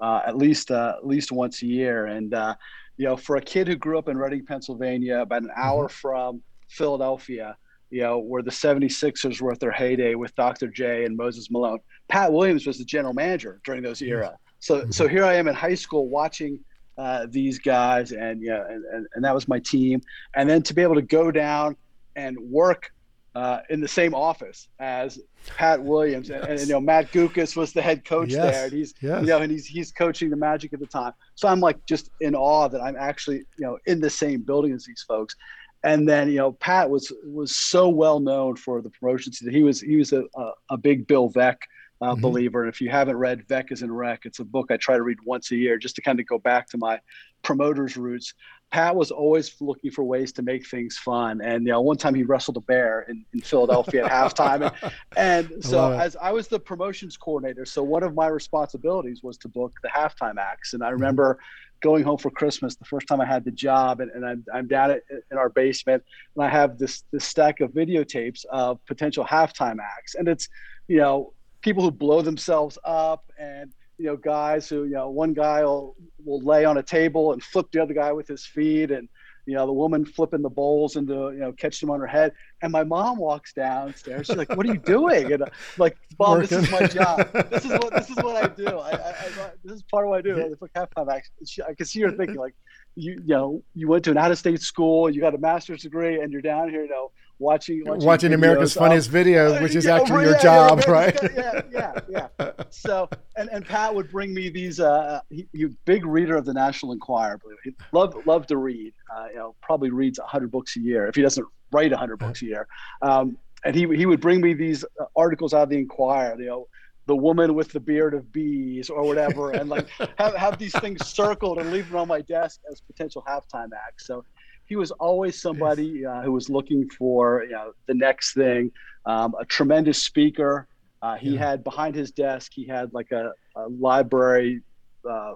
uh, 0.00 0.22
at 0.26 0.36
least 0.36 0.70
uh, 0.70 0.94
at 0.96 1.06
least 1.06 1.30
once 1.30 1.62
a 1.62 1.66
year. 1.66 2.06
And 2.06 2.34
uh, 2.34 2.54
you 2.96 3.06
know, 3.06 3.16
for 3.16 3.36
a 3.36 3.40
kid 3.40 3.68
who 3.68 3.76
grew 3.76 3.98
up 3.98 4.08
in 4.08 4.18
Reading, 4.18 4.44
Pennsylvania, 4.44 5.20
about 5.20 5.42
an 5.42 5.50
hour 5.56 5.86
mm-hmm. 5.86 5.94
from 5.94 6.42
Philadelphia, 6.68 7.56
you 7.90 8.00
know, 8.00 8.18
where 8.18 8.42
the 8.42 8.50
76ers 8.50 9.40
were 9.40 9.52
at 9.52 9.60
their 9.60 9.72
heyday 9.72 10.14
with 10.14 10.34
Dr. 10.36 10.68
J 10.68 11.04
and 11.04 11.16
Moses 11.16 11.50
Malone. 11.50 11.80
Pat 12.08 12.32
Williams 12.32 12.66
was 12.66 12.78
the 12.78 12.84
general 12.84 13.12
manager 13.12 13.60
during 13.64 13.82
those 13.82 14.00
era. 14.00 14.38
So, 14.60 14.80
mm-hmm. 14.80 14.90
so 14.90 15.08
here 15.08 15.24
I 15.24 15.34
am 15.34 15.48
in 15.48 15.54
high 15.54 15.74
school 15.74 16.08
watching 16.08 16.60
uh, 16.96 17.26
these 17.30 17.58
guys, 17.58 18.12
and 18.12 18.42
yeah, 18.42 18.64
and, 18.68 18.84
and, 18.84 19.06
and 19.14 19.24
that 19.24 19.34
was 19.34 19.48
my 19.48 19.58
team. 19.58 20.02
And 20.36 20.48
then 20.48 20.62
to 20.64 20.74
be 20.74 20.82
able 20.82 20.96
to 20.96 21.02
go 21.02 21.30
down 21.30 21.76
and 22.14 22.38
work 22.38 22.92
uh, 23.34 23.60
in 23.70 23.80
the 23.80 23.88
same 23.88 24.14
office 24.14 24.68
as 24.80 25.18
Pat 25.56 25.82
Williams, 25.82 26.28
yes. 26.28 26.42
and, 26.42 26.52
and, 26.52 26.60
you 26.60 26.74
know 26.74 26.80
Matt 26.80 27.10
Guokas 27.12 27.56
was 27.56 27.72
the 27.72 27.80
head 27.80 28.04
coach 28.04 28.30
yes. 28.30 28.54
there, 28.54 28.64
and 28.64 28.72
he's 28.72 28.94
yes. 29.00 29.20
you 29.22 29.28
know, 29.28 29.38
and 29.38 29.50
he's 29.50 29.66
he's 29.66 29.92
coaching 29.92 30.30
the 30.30 30.36
Magic 30.36 30.72
at 30.72 30.80
the 30.80 30.86
time. 30.86 31.12
So 31.36 31.48
I'm 31.48 31.60
like 31.60 31.84
just 31.86 32.10
in 32.20 32.34
awe 32.34 32.68
that 32.68 32.80
I'm 32.80 32.96
actually 32.96 33.38
you 33.56 33.66
know 33.66 33.78
in 33.86 34.00
the 34.00 34.10
same 34.10 34.42
building 34.42 34.72
as 34.72 34.84
these 34.84 35.04
folks 35.06 35.36
and 35.82 36.08
then 36.08 36.28
you 36.28 36.36
know 36.36 36.52
Pat 36.52 36.88
was 36.90 37.12
was 37.24 37.56
so 37.56 37.88
well 37.88 38.20
known 38.20 38.56
for 38.56 38.82
the 38.82 38.90
promotions 38.90 39.38
that 39.40 39.52
he 39.52 39.62
was 39.62 39.80
he 39.80 39.96
was 39.96 40.12
a, 40.12 40.24
a, 40.34 40.50
a 40.70 40.76
big 40.76 41.06
Bill 41.06 41.30
Veeck 41.30 41.56
uh, 42.00 42.12
mm-hmm. 42.12 42.20
believer. 42.20 42.62
And 42.64 42.72
if 42.72 42.80
you 42.80 42.90
haven't 42.90 43.16
read 43.16 43.46
Veeck 43.46 43.72
is 43.72 43.82
in 43.82 43.92
Wreck, 43.92 44.20
it's 44.24 44.38
a 44.38 44.44
book 44.44 44.70
I 44.70 44.76
try 44.76 44.96
to 44.96 45.02
read 45.02 45.18
once 45.24 45.50
a 45.50 45.56
year 45.56 45.78
just 45.78 45.96
to 45.96 46.02
kind 46.02 46.18
of 46.18 46.26
go 46.26 46.38
back 46.38 46.68
to 46.70 46.78
my 46.78 47.00
promoter's 47.42 47.96
roots. 47.96 48.34
Pat 48.70 48.94
was 48.94 49.10
always 49.10 49.60
looking 49.60 49.90
for 49.90 50.04
ways 50.04 50.32
to 50.32 50.42
make 50.42 50.66
things 50.66 50.96
fun. 50.96 51.40
And 51.40 51.66
you 51.66 51.72
know, 51.72 51.80
one 51.80 51.96
time 51.96 52.14
he 52.14 52.22
wrestled 52.22 52.56
a 52.56 52.60
bear 52.60 53.02
in, 53.08 53.24
in 53.34 53.40
Philadelphia 53.40 54.04
at 54.04 54.10
halftime. 54.10 54.72
And, 55.16 55.50
and 55.50 55.64
so 55.64 55.92
I 55.92 56.04
as 56.04 56.16
I 56.16 56.30
was 56.30 56.46
the 56.48 56.60
promotions 56.60 57.16
coordinator, 57.16 57.64
so 57.64 57.82
one 57.82 58.02
of 58.02 58.14
my 58.14 58.28
responsibilities 58.28 59.22
was 59.22 59.36
to 59.38 59.48
book 59.48 59.72
the 59.82 59.88
halftime 59.88 60.36
acts. 60.38 60.72
And 60.72 60.82
I 60.82 60.86
mm-hmm. 60.86 60.94
remember 60.94 61.40
going 61.80 62.04
home 62.04 62.18
for 62.18 62.30
Christmas, 62.30 62.76
the 62.76 62.84
first 62.84 63.06
time 63.06 63.20
I 63.20 63.26
had 63.26 63.44
the 63.44 63.50
job, 63.50 64.00
and, 64.00 64.10
and 64.12 64.24
I'm, 64.24 64.44
I'm 64.52 64.68
down 64.68 64.90
at, 64.90 65.02
in 65.30 65.38
our 65.38 65.48
basement, 65.48 66.02
and 66.36 66.44
I 66.44 66.48
have 66.48 66.78
this 66.78 67.04
this 67.12 67.24
stack 67.24 67.60
of 67.60 67.72
videotapes 67.72 68.44
of 68.50 68.84
potential 68.86 69.24
halftime 69.24 69.78
acts, 69.80 70.14
and 70.14 70.28
it's 70.28 70.48
you 70.88 70.98
know 70.98 71.32
people 71.62 71.82
who 71.82 71.90
blow 71.90 72.22
themselves 72.22 72.78
up, 72.84 73.24
and 73.38 73.72
you 73.98 74.06
know 74.06 74.16
guys 74.16 74.68
who 74.68 74.84
you 74.84 74.92
know 74.92 75.10
one 75.10 75.34
guy 75.34 75.64
will 75.64 75.96
will 76.24 76.40
lay 76.40 76.64
on 76.64 76.78
a 76.78 76.82
table 76.82 77.32
and 77.32 77.42
flip 77.42 77.66
the 77.72 77.82
other 77.82 77.94
guy 77.94 78.12
with 78.12 78.28
his 78.28 78.46
feet, 78.46 78.90
and 78.90 79.08
you 79.46 79.54
know, 79.54 79.66
the 79.66 79.72
woman 79.72 80.04
flipping 80.04 80.42
the 80.42 80.50
bowls 80.50 80.96
into, 80.96 81.30
you 81.32 81.38
know, 81.38 81.52
catch 81.52 81.80
them 81.80 81.90
on 81.90 82.00
her 82.00 82.06
head. 82.06 82.32
And 82.62 82.72
my 82.72 82.84
mom 82.84 83.18
walks 83.18 83.52
downstairs. 83.52 84.26
She's 84.26 84.36
like, 84.36 84.50
"What 84.54 84.66
are 84.66 84.72
you 84.72 84.78
doing?" 84.78 85.32
And 85.32 85.44
I'm 85.44 85.50
like, 85.78 85.96
Bob, 86.18 86.38
Working. 86.38 86.58
this 86.58 86.66
is 86.66 86.72
my 86.72 86.86
job. 86.86 87.32
This 87.50 87.64
is 87.64 87.70
what 87.70 87.92
this 87.94 88.10
is 88.10 88.16
what 88.16 88.36
I 88.36 88.48
do. 88.48 88.66
I, 88.66 88.90
I, 88.90 89.10
I 89.10 89.50
this 89.64 89.76
is 89.76 89.82
part 89.82 90.04
of 90.04 90.10
what 90.10 90.18
I 90.18 90.22
do. 90.22 90.36
It's 90.36 90.60
like 90.60 90.72
halftime 90.72 91.12
act. 91.12 91.30
I 91.66 91.74
can 91.74 91.86
see 91.86 92.00
her 92.02 92.10
thinking 92.10 92.36
like, 92.36 92.54
you, 92.96 93.12
you 93.24 93.34
know, 93.34 93.62
you 93.74 93.88
went 93.88 94.04
to 94.04 94.10
an 94.10 94.18
out-of-state 94.18 94.60
school, 94.60 95.10
you 95.10 95.20
got 95.20 95.34
a 95.34 95.38
master's 95.38 95.82
degree, 95.82 96.20
and 96.20 96.32
you're 96.32 96.42
down 96.42 96.68
here, 96.68 96.82
you 96.82 96.90
know, 96.90 97.10
watching 97.40 97.82
watching, 97.84 98.06
watching 98.06 98.32
America's 98.32 98.74
Funniest 98.74 99.08
of, 99.08 99.12
Video, 99.12 99.60
which 99.62 99.74
is 99.74 99.86
yeah, 99.86 99.96
actually 99.96 100.24
yeah, 100.24 100.30
your 100.30 100.38
job, 100.38 100.82
yeah, 100.86 100.90
right? 100.92 101.18
yeah, 101.34 101.62
yeah, 102.08 102.28
yeah. 102.38 102.52
So, 102.68 103.08
and, 103.36 103.48
and 103.50 103.66
Pat 103.66 103.92
would 103.92 104.10
bring 104.10 104.32
me 104.32 104.50
these. 104.50 104.78
Uh, 104.78 105.20
he, 105.30 105.48
he 105.52 105.66
big 105.84 106.06
reader 106.06 106.36
of 106.36 106.44
the 106.44 106.54
National 106.54 106.92
Enquirer. 106.92 107.40
He 107.64 107.72
loved 107.92 108.26
loved 108.26 108.48
to 108.48 108.58
read. 108.58 108.92
Uh, 109.14 109.26
you 109.30 109.36
know, 109.36 109.54
probably 109.60 109.90
reads 109.90 110.20
hundred 110.22 110.52
books 110.52 110.76
a 110.76 110.80
year 110.80 111.08
if 111.08 111.16
he 111.16 111.22
doesn't 111.22 111.46
write 111.72 111.92
hundred 111.92 112.18
books 112.18 112.42
a 112.42 112.46
year. 112.46 112.68
Um, 113.02 113.36
and 113.64 113.74
he 113.74 113.88
he 113.96 114.06
would 114.06 114.20
bring 114.20 114.40
me 114.40 114.54
these 114.54 114.84
uh, 115.00 115.06
articles 115.16 115.52
out 115.52 115.64
of 115.64 115.68
the 115.70 115.78
Enquirer. 115.78 116.38
You 116.38 116.46
know. 116.46 116.68
The 117.06 117.16
woman 117.16 117.56
with 117.56 117.72
the 117.72 117.80
beard 117.80 118.14
of 118.14 118.30
bees, 118.30 118.88
or 118.88 119.02
whatever, 119.02 119.50
and 119.50 119.68
like 119.68 119.88
have, 120.18 120.36
have 120.36 120.58
these 120.58 120.78
things 120.78 121.04
circled 121.04 121.58
and 121.58 121.72
leave 121.72 121.88
them 121.88 121.98
on 121.98 122.06
my 122.06 122.20
desk 122.20 122.60
as 122.70 122.80
potential 122.82 123.24
halftime 123.26 123.70
acts. 123.74 124.06
So 124.06 124.24
he 124.70 124.76
was 124.76 124.92
always 124.92 125.42
somebody 125.42 126.06
uh, 126.06 126.22
who 126.22 126.30
was 126.30 126.48
looking 126.48 126.88
for 126.90 127.42
you 127.44 127.50
know 127.50 127.72
the 127.88 127.94
next 127.94 128.34
thing. 128.34 128.70
Um, 129.04 129.34
a 129.38 129.44
tremendous 129.44 130.02
speaker. 130.02 130.68
Uh, 131.02 131.16
he 131.16 131.30
yeah. 131.30 131.40
had 131.40 131.64
behind 131.64 131.94
his 131.94 132.12
desk 132.12 132.52
he 132.54 132.66
had 132.66 132.94
like 132.94 133.10
a, 133.10 133.32
a 133.56 133.68
library 133.68 134.62
uh, 135.10 135.32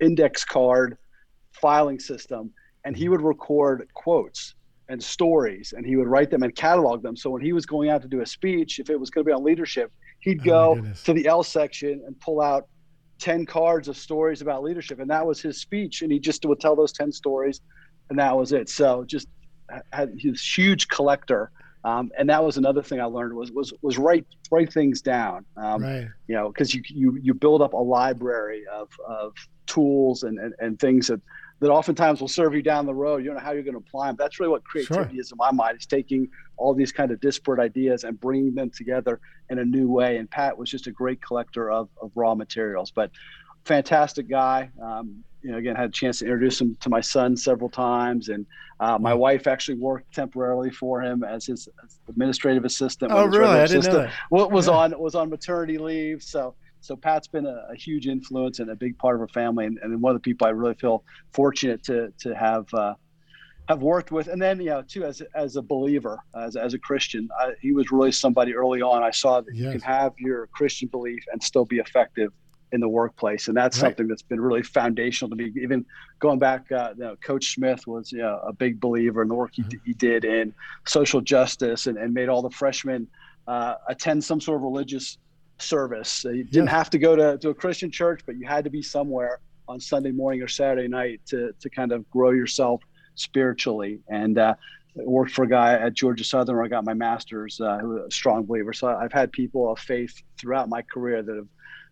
index 0.00 0.42
card 0.42 0.96
filing 1.52 2.00
system, 2.00 2.50
and 2.84 2.96
he 2.96 3.10
would 3.10 3.20
record 3.20 3.86
quotes 3.92 4.54
and 4.88 5.02
stories, 5.02 5.74
and 5.76 5.84
he 5.84 5.96
would 5.96 6.08
write 6.08 6.30
them 6.30 6.42
and 6.42 6.56
catalog 6.56 7.02
them. 7.02 7.14
So 7.14 7.28
when 7.28 7.42
he 7.42 7.52
was 7.52 7.66
going 7.66 7.90
out 7.90 8.00
to 8.02 8.08
do 8.08 8.22
a 8.22 8.26
speech, 8.26 8.78
if 8.78 8.88
it 8.88 8.98
was 8.98 9.10
going 9.10 9.22
to 9.22 9.28
be 9.28 9.34
on 9.34 9.44
leadership, 9.44 9.92
he'd 10.20 10.40
oh, 10.48 10.76
go 10.76 10.92
to 11.04 11.12
the 11.12 11.26
L 11.26 11.42
section 11.42 12.02
and 12.06 12.18
pull 12.20 12.40
out 12.40 12.66
10 13.18 13.44
cards 13.44 13.88
of 13.88 13.98
stories 13.98 14.40
about 14.40 14.62
leadership 14.62 15.00
and 15.00 15.10
that 15.10 15.26
was 15.26 15.40
his 15.40 15.60
speech 15.60 16.02
and 16.02 16.12
he 16.12 16.20
just 16.20 16.44
would 16.46 16.60
tell 16.60 16.76
those 16.76 16.92
10 16.92 17.10
stories 17.10 17.60
and 18.10 18.18
that 18.18 18.36
was 18.36 18.52
it. 18.52 18.68
So 18.68 19.04
just 19.04 19.28
had 19.92 20.14
his 20.18 20.42
huge 20.42 20.88
collector. 20.88 21.50
Um, 21.84 22.10
and 22.18 22.28
that 22.28 22.42
was 22.42 22.56
another 22.56 22.82
thing 22.82 23.00
I 23.00 23.04
learned 23.04 23.34
was 23.34 23.52
was 23.52 23.72
was 23.82 23.98
write 23.98 24.26
write 24.50 24.72
things 24.72 25.00
down. 25.00 25.44
Um, 25.56 25.82
right. 25.82 26.08
You 26.26 26.34
know, 26.34 26.48
because 26.48 26.74
you 26.74 26.82
you 26.88 27.18
you 27.22 27.34
build 27.34 27.62
up 27.62 27.72
a 27.72 27.76
library 27.76 28.64
of 28.72 28.88
of 29.06 29.34
tools 29.66 30.22
and, 30.24 30.38
and, 30.38 30.54
and 30.58 30.78
things 30.78 31.06
that 31.06 31.20
that 31.60 31.70
oftentimes 31.70 32.20
will 32.20 32.28
serve 32.28 32.54
you 32.54 32.62
down 32.62 32.86
the 32.86 32.94
road. 32.94 33.18
You 33.18 33.26
don't 33.26 33.36
know 33.36 33.42
how 33.42 33.52
you're 33.52 33.62
going 33.62 33.74
to 33.74 33.80
apply 33.80 34.08
them. 34.08 34.16
That's 34.18 34.38
really 34.38 34.50
what 34.50 34.64
creativity 34.64 35.14
sure. 35.14 35.20
is 35.20 35.32
in 35.32 35.38
my 35.38 35.50
mind. 35.50 35.78
Is 35.78 35.86
taking 35.86 36.28
all 36.56 36.74
these 36.74 36.92
kind 36.92 37.10
of 37.10 37.20
disparate 37.20 37.60
ideas 37.60 38.04
and 38.04 38.18
bringing 38.20 38.54
them 38.54 38.70
together 38.70 39.20
in 39.50 39.58
a 39.58 39.64
new 39.64 39.88
way. 39.88 40.18
And 40.18 40.30
Pat 40.30 40.56
was 40.56 40.70
just 40.70 40.86
a 40.86 40.92
great 40.92 41.22
collector 41.22 41.70
of, 41.70 41.88
of 42.02 42.10
raw 42.14 42.34
materials, 42.34 42.90
but 42.90 43.10
fantastic 43.64 44.28
guy. 44.28 44.70
Um, 44.82 45.24
you 45.42 45.52
know, 45.52 45.58
again, 45.58 45.76
had 45.76 45.90
a 45.90 45.92
chance 45.92 46.18
to 46.18 46.24
introduce 46.24 46.60
him 46.60 46.76
to 46.80 46.88
my 46.88 47.00
son 47.00 47.36
several 47.36 47.70
times, 47.70 48.28
and 48.28 48.44
uh, 48.80 48.98
my 48.98 49.14
wife 49.14 49.46
actually 49.46 49.78
worked 49.78 50.12
temporarily 50.12 50.70
for 50.70 51.00
him 51.00 51.22
as 51.22 51.46
his 51.46 51.68
administrative 52.08 52.64
assistant. 52.64 53.12
Oh, 53.12 53.26
really? 53.26 53.60
I 53.60 53.66
didn't 53.66 53.86
know 53.86 53.98
that. 54.00 54.12
What 54.30 54.50
was 54.50 54.66
yeah. 54.66 54.74
on 54.74 54.98
was 54.98 55.14
on 55.14 55.30
maternity 55.30 55.78
leave, 55.78 56.22
so 56.22 56.54
so 56.80 56.96
Pat's 56.96 57.28
been 57.28 57.46
a, 57.46 57.66
a, 57.70 57.76
huge 57.76 58.06
influence 58.06 58.60
and 58.60 58.70
a 58.70 58.76
big 58.76 58.98
part 58.98 59.16
of 59.16 59.20
our 59.20 59.28
family, 59.28 59.66
and, 59.66 59.78
and, 59.82 60.00
one 60.00 60.14
of 60.14 60.22
the 60.22 60.24
people 60.24 60.46
I 60.46 60.50
really 60.50 60.74
feel 60.74 61.04
fortunate 61.32 61.82
to 61.84 62.12
to 62.18 62.34
have 62.34 62.72
uh, 62.74 62.94
have 63.68 63.82
worked 63.82 64.10
with. 64.10 64.28
And 64.28 64.40
then, 64.40 64.58
you 64.60 64.70
know, 64.70 64.82
too, 64.82 65.04
as 65.04 65.22
as 65.34 65.56
a 65.56 65.62
believer, 65.62 66.18
as 66.34 66.56
as 66.56 66.74
a 66.74 66.78
Christian, 66.78 67.28
I, 67.38 67.52
he 67.60 67.72
was 67.72 67.90
really 67.90 68.12
somebody 68.12 68.54
early 68.54 68.82
on. 68.82 69.02
I 69.02 69.10
saw 69.10 69.40
that 69.40 69.54
yes. 69.54 69.64
you 69.64 69.70
can 69.72 69.80
have 69.80 70.12
your 70.18 70.46
Christian 70.48 70.88
belief 70.88 71.24
and 71.32 71.42
still 71.42 71.64
be 71.64 71.78
effective 71.78 72.32
in 72.72 72.80
the 72.80 72.88
workplace, 72.88 73.48
and 73.48 73.56
that's 73.56 73.78
right. 73.78 73.88
something 73.88 74.08
that's 74.08 74.22
been 74.22 74.40
really 74.40 74.62
foundational 74.62 75.30
to 75.30 75.36
me. 75.36 75.52
Even 75.60 75.84
going 76.18 76.38
back, 76.38 76.70
uh, 76.72 76.90
you 76.96 77.04
know, 77.04 77.16
Coach 77.16 77.54
Smith 77.54 77.86
was 77.86 78.12
you 78.12 78.18
know, 78.18 78.40
a 78.46 78.52
big 78.52 78.80
believer 78.80 79.22
in 79.22 79.28
the 79.28 79.34
work 79.34 79.52
he, 79.54 79.62
mm-hmm. 79.62 79.78
he 79.84 79.94
did 79.94 80.24
in 80.24 80.52
social 80.86 81.20
justice 81.20 81.86
and, 81.86 81.96
and 81.96 82.12
made 82.12 82.28
all 82.28 82.42
the 82.42 82.50
freshmen 82.50 83.06
uh, 83.46 83.74
attend 83.88 84.22
some 84.22 84.40
sort 84.40 84.56
of 84.56 84.62
religious 84.62 85.18
service. 85.58 86.24
you 86.24 86.44
didn't 86.44 86.66
yeah. 86.66 86.70
have 86.70 86.90
to 86.90 86.98
go 86.98 87.16
to, 87.16 87.38
to 87.38 87.48
a 87.50 87.54
Christian 87.54 87.90
church, 87.90 88.20
but 88.26 88.36
you 88.36 88.46
had 88.46 88.64
to 88.64 88.70
be 88.70 88.82
somewhere 88.82 89.40
on 89.66 89.80
Sunday 89.80 90.12
morning 90.12 90.42
or 90.42 90.48
Saturday 90.48 90.88
night 90.88 91.20
to, 91.26 91.52
to 91.60 91.70
kind 91.70 91.92
of 91.92 92.08
grow 92.10 92.30
yourself 92.30 92.82
spiritually. 93.14 94.00
And 94.08 94.38
uh, 94.38 94.54
worked 95.06 95.32
for 95.32 95.44
a 95.44 95.48
guy 95.48 95.74
at 95.74 95.94
Georgia 95.94 96.24
Southern 96.24 96.56
where 96.56 96.64
I 96.64 96.68
got 96.68 96.84
my 96.84 96.94
master's, 96.94 97.60
uh, 97.60 97.78
who 97.78 97.90
was 97.90 98.02
a 98.08 98.10
strong 98.10 98.44
believer. 98.44 98.72
So 98.72 98.88
I've 98.88 99.12
had 99.12 99.32
people 99.32 99.70
of 99.70 99.78
faith 99.78 100.22
throughout 100.38 100.68
my 100.68 100.82
career 100.82 101.22
that 101.22 101.36
have, 101.36 101.46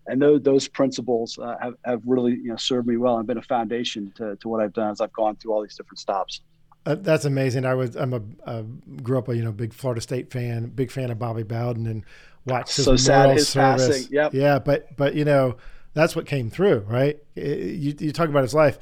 and 0.07 0.21
those, 0.21 0.43
those 0.43 0.69
principles 0.69 1.39
uh, 1.39 1.57
have, 1.61 1.75
have 1.85 2.03
really 2.07 2.33
you 2.33 2.51
know 2.51 2.57
served 2.57 2.87
me 2.87 2.97
well 2.97 3.19
and 3.19 3.27
been 3.27 3.39
a 3.39 3.43
foundation 3.43 4.13
to, 4.17 4.37
to 4.37 4.49
what 4.49 4.61
I've 4.61 4.73
done 4.73 4.91
as 4.91 5.01
I've 5.01 5.13
gone 5.13 5.37
through 5.37 5.53
all 5.53 5.63
these 5.63 5.77
different 5.77 5.99
stops. 5.99 6.41
Uh, 6.85 6.95
that's 6.95 7.25
amazing. 7.25 7.65
I 7.65 7.75
was 7.75 7.97
I'm 7.97 8.15
a, 8.15 8.23
a 8.45 8.63
grew 9.03 9.19
up 9.19 9.29
a 9.29 9.37
you 9.37 9.43
know 9.43 9.53
big 9.53 9.75
Florida 9.75 10.01
State 10.01 10.31
fan, 10.31 10.67
big 10.69 10.91
fan 10.91 11.11
of 11.11 11.19
Bobby 11.19 11.43
Bowden, 11.43 11.87
and 11.87 12.05
watch 12.47 12.77
his 12.77 12.85
so 12.85 12.97
sad 12.97 13.31
his 13.31 13.49
service. 13.49 13.89
passing. 13.89 14.13
Yep. 14.13 14.35
Yeah, 14.35 14.59
but 14.61 14.97
but 14.97 15.15
you 15.15 15.25
know 15.25 15.57
that's 15.95 16.15
what 16.15 16.27
came 16.27 16.49
through, 16.49 16.81
right? 16.89 17.19
You 17.35 17.95
you 17.99 18.13
talk 18.13 18.29
about 18.29 18.43
his 18.43 18.55
life. 18.55 18.79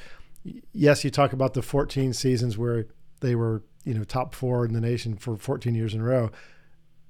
Yes, 0.73 1.04
you 1.04 1.11
talk 1.11 1.33
about 1.33 1.54
the 1.54 1.62
14 1.62 2.12
seasons 2.12 2.59
where 2.59 2.87
they 3.21 3.35
were 3.35 3.62
you 3.85 3.95
know 3.95 4.04
top 4.04 4.35
four 4.35 4.66
in 4.66 4.75
the 4.75 4.81
nation 4.81 5.16
for 5.16 5.37
14 5.37 5.75
years 5.75 5.95
in 5.95 6.00
a 6.00 6.04
row. 6.04 6.31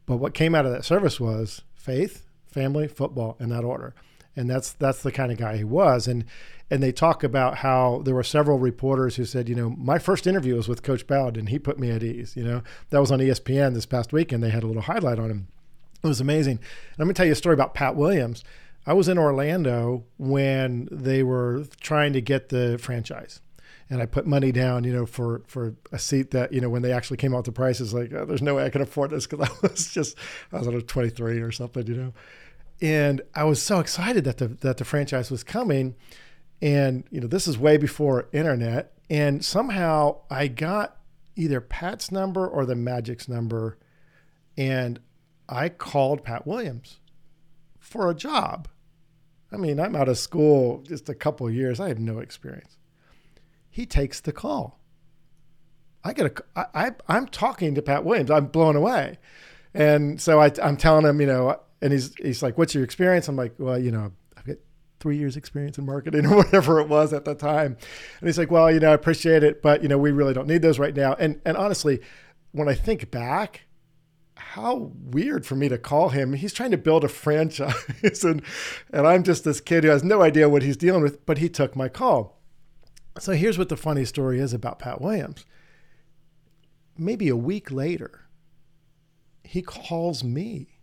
But 0.07 0.19
what 0.19 0.35
came 0.35 0.55
out 0.55 0.67
of 0.67 0.73
that 0.73 0.85
service 0.85 1.19
was 1.19 1.63
faith, 1.75 2.24
family, 2.55 2.89
football, 2.89 3.37
in 3.39 3.51
that 3.51 3.65
order. 3.65 3.95
And 4.37 4.49
that's 4.49 4.73
that's 4.73 5.03
the 5.03 5.13
kind 5.13 5.31
of 5.31 5.39
guy 5.39 5.57
he 5.59 5.65
was. 5.65 6.09
And 6.09 6.25
and 6.71 6.83
they 6.83 6.93
talk 6.93 7.23
about 7.23 7.59
how 7.59 8.03
there 8.05 8.15
were 8.15 8.23
several 8.23 8.59
reporters 8.59 9.17
who 9.17 9.25
said, 9.27 9.49
you 9.49 9.55
know, 9.55 9.71
my 9.71 9.99
first 9.99 10.27
interview 10.27 10.57
was 10.57 10.67
with 10.67 10.83
Coach 10.83 11.07
Bowden, 11.07 11.41
and 11.41 11.49
he 11.51 11.59
put 11.59 11.79
me 11.79 11.91
at 11.91 12.03
ease. 12.03 12.35
You 12.35 12.45
know, 12.45 12.63
that 12.91 13.01
was 13.01 13.13
on 13.13 13.19
ESPN 13.19 13.75
this 13.75 13.87
past 13.87 14.13
weekend. 14.13 14.43
they 14.43 14.51
had 14.51 14.63
a 14.63 14.67
little 14.67 14.83
highlight 14.83 15.19
on 15.19 15.31
him 15.31 15.49
it 16.05 16.09
was 16.09 16.21
amazing. 16.21 16.59
And 16.59 16.99
let 16.99 17.09
me 17.09 17.15
tell 17.15 17.27
you 17.27 17.33
a 17.33 17.37
story 17.37 17.55
about 17.55 17.75
Pat 17.75 17.97
Williams. 17.97 18.45
I 18.87 18.93
was 18.93 19.09
in 19.09 19.17
Orlando 19.17 20.05
when 20.19 20.89
they 20.93 21.23
were 21.23 21.65
trying 21.81 22.13
to 22.13 22.21
get 22.21 22.51
the 22.51 22.79
franchise. 22.79 23.41
And 23.91 24.01
I 24.01 24.07
put 24.07 24.27
money 24.27 24.53
down, 24.53 24.85
you 24.85 24.93
know, 24.93 25.07
for, 25.07 25.43
for 25.47 25.75
a 25.93 25.99
seat 25.99 26.31
that, 26.31 26.53
you 26.53 26.61
know, 26.61 26.69
when 26.69 26.83
they 26.83 26.93
actually 26.93 27.17
came 27.17 27.35
out 27.35 27.45
the 27.45 27.53
prices, 27.53 27.95
like, 27.95 28.13
oh, 28.13 28.25
there's 28.25 28.43
no 28.43 28.55
way 28.55 28.65
I 28.65 28.71
can 28.71 28.83
afford 28.83 29.11
this 29.11 29.27
because 29.27 29.49
I 29.63 29.67
was 29.67 29.93
just, 29.93 30.17
I 30.53 30.59
was 30.59 30.69
at 30.69 30.89
23 30.89 31.41
or 31.41 31.53
something, 31.53 31.87
you 31.87 31.95
know. 31.95 32.13
And 32.81 33.23
I 33.35 33.45
was 33.45 33.63
so 33.63 33.81
excited 33.81 34.25
that 34.25 34.39
the, 34.39 34.49
that 34.49 34.79
the 34.79 34.85
franchise 34.85 35.31
was 35.31 35.45
coming. 35.45 35.95
And, 36.61 37.05
you 37.11 37.21
know, 37.21 37.27
this 37.27 37.47
is 37.47 37.59
way 37.59 37.77
before 37.77 38.29
internet. 38.33 38.93
And 39.09 39.45
somehow 39.45 40.19
I 40.31 40.49
got 40.49 40.97
either 41.37 41.61
Pat's 41.61 42.11
number 42.11 42.47
or 42.47 42.65
the 42.65 42.75
Magic's 42.75 43.29
number. 43.29 43.79
And 44.57 45.01
I 45.49 45.69
called 45.69 46.25
Pat 46.25 46.47
Williams 46.47 47.01
for 47.79 48.11
a 48.11 48.15
job. 48.15 48.69
I 49.53 49.57
mean, 49.57 49.79
I'm 49.79 49.95
out 49.95 50.09
of 50.09 50.19
school 50.19 50.83
just 50.83 51.09
a 51.09 51.15
couple 51.15 51.49
years. 51.51 51.79
I 51.79 51.89
have 51.89 51.99
no 51.99 52.19
experience. 52.19 52.77
He 53.71 53.87
takes 53.87 54.21
the 54.21 54.33
call. 54.33 54.81
I 56.03 56.13
get 56.13 56.27
a, 56.27 56.45
I, 56.57 56.87
I, 56.87 56.91
I'm 57.09 57.27
talking 57.27 57.75
to 57.75 57.83
Pat 57.83 58.05
Williams. 58.05 58.31
I'm 58.31 58.47
blown 58.47 58.77
away. 58.77 59.19
And 59.73 60.21
so 60.21 60.41
I, 60.41 60.51
I'm 60.63 60.77
telling 60.77 61.07
him, 61.07 61.21
you 61.21 61.27
know, 61.27 61.61
and 61.85 61.93
he's, 61.93 62.15
he's 62.17 62.43
like, 62.43 62.57
what's 62.57 62.75
your 62.75 62.83
experience? 62.83 63.29
I'm 63.29 63.37
like, 63.37 63.55
well, 63.59 63.79
you 63.79 63.93
know, 63.93 64.11
I've 64.37 64.47
got 64.47 64.57
three 65.01 65.19
years 65.19 65.37
experience 65.37 65.77
in 65.77 65.85
marketing 65.85 66.25
or 66.33 66.37
whatever 66.37 66.81
it 66.81 66.89
was 66.89 67.13
at 67.13 67.27
the 67.27 67.35
time. 67.35 67.77
And 68.21 68.29
he's 68.29 68.39
like, 68.39 68.51
well, 68.51 68.73
you 68.73 68.81
know, 68.81 68.91
I 68.91 68.95
appreciate 68.95 69.45
it, 69.45 69.61
but 69.61 69.83
you 69.83 69.89
know, 69.89 69.99
we 69.99 70.11
really 70.11 70.33
don't 70.33 70.49
need 70.49 70.63
those 70.63 70.79
right 70.79 70.97
now. 70.97 71.13
And, 71.15 71.41
and 71.45 71.57
honestly, 71.57 72.01
when 72.53 72.69
I 72.69 72.75
think 72.75 73.11
back, 73.11 73.67
how 74.37 74.93
weird 75.11 75.47
for 75.47 75.55
me 75.55 75.69
to 75.69 75.79
call 75.79 76.09
him. 76.09 76.33
He's 76.33 76.53
trying 76.53 76.71
to 76.73 76.79
build 76.79 77.05
a 77.05 77.09
franchise, 77.09 78.25
and 78.25 78.43
and 78.93 79.07
I'm 79.07 79.23
just 79.23 79.45
this 79.45 79.61
kid 79.61 79.85
who 79.85 79.91
has 79.91 80.03
no 80.03 80.23
idea 80.23 80.49
what 80.49 80.63
he's 80.63 80.77
dealing 80.77 81.03
with. 81.03 81.25
But 81.25 81.39
he 81.39 81.49
took 81.49 81.77
my 81.77 81.89
call. 81.89 82.41
So 83.19 83.33
here's 83.33 83.59
what 83.59 83.69
the 83.69 83.77
funny 83.77 84.05
story 84.05 84.41
is 84.41 84.53
about 84.53 84.81
Pat 84.81 85.01
Williams. 85.01 85.45
Maybe 86.99 87.29
a 87.29 87.37
week 87.37 87.71
later, 87.71 88.23
he 89.45 89.63
calls 89.63 90.25
me, 90.25 90.74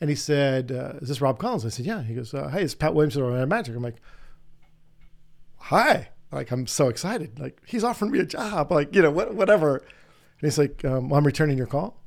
and 0.00 0.10
he 0.10 0.16
said, 0.16 0.72
uh, 0.72 0.94
"Is 1.00 1.08
this 1.08 1.20
Rob 1.20 1.38
Collins?" 1.38 1.64
I 1.64 1.70
said, 1.70 1.86
"Yeah." 1.86 2.02
He 2.02 2.14
goes, 2.14 2.34
uh, 2.34 2.48
"Hey, 2.48 2.62
it's 2.62 2.74
Pat 2.74 2.94
Williams 2.94 3.16
at 3.16 3.48
Magic." 3.48 3.74
I'm 3.74 3.82
like, 3.82 4.00
"Hi." 5.56 6.10
Like 6.32 6.50
I'm 6.50 6.66
so 6.66 6.88
excited. 6.88 7.38
Like 7.38 7.60
he's 7.66 7.84
offering 7.84 8.10
me 8.10 8.18
a 8.18 8.26
job. 8.26 8.70
Like 8.72 8.94
you 8.94 9.02
know 9.02 9.10
what, 9.10 9.34
whatever. 9.34 9.76
And 9.76 10.42
he's 10.42 10.58
like, 10.58 10.84
um, 10.84 11.08
well, 11.08 11.18
"I'm 11.18 11.26
returning 11.26 11.56
your 11.56 11.66
call." 11.66 12.02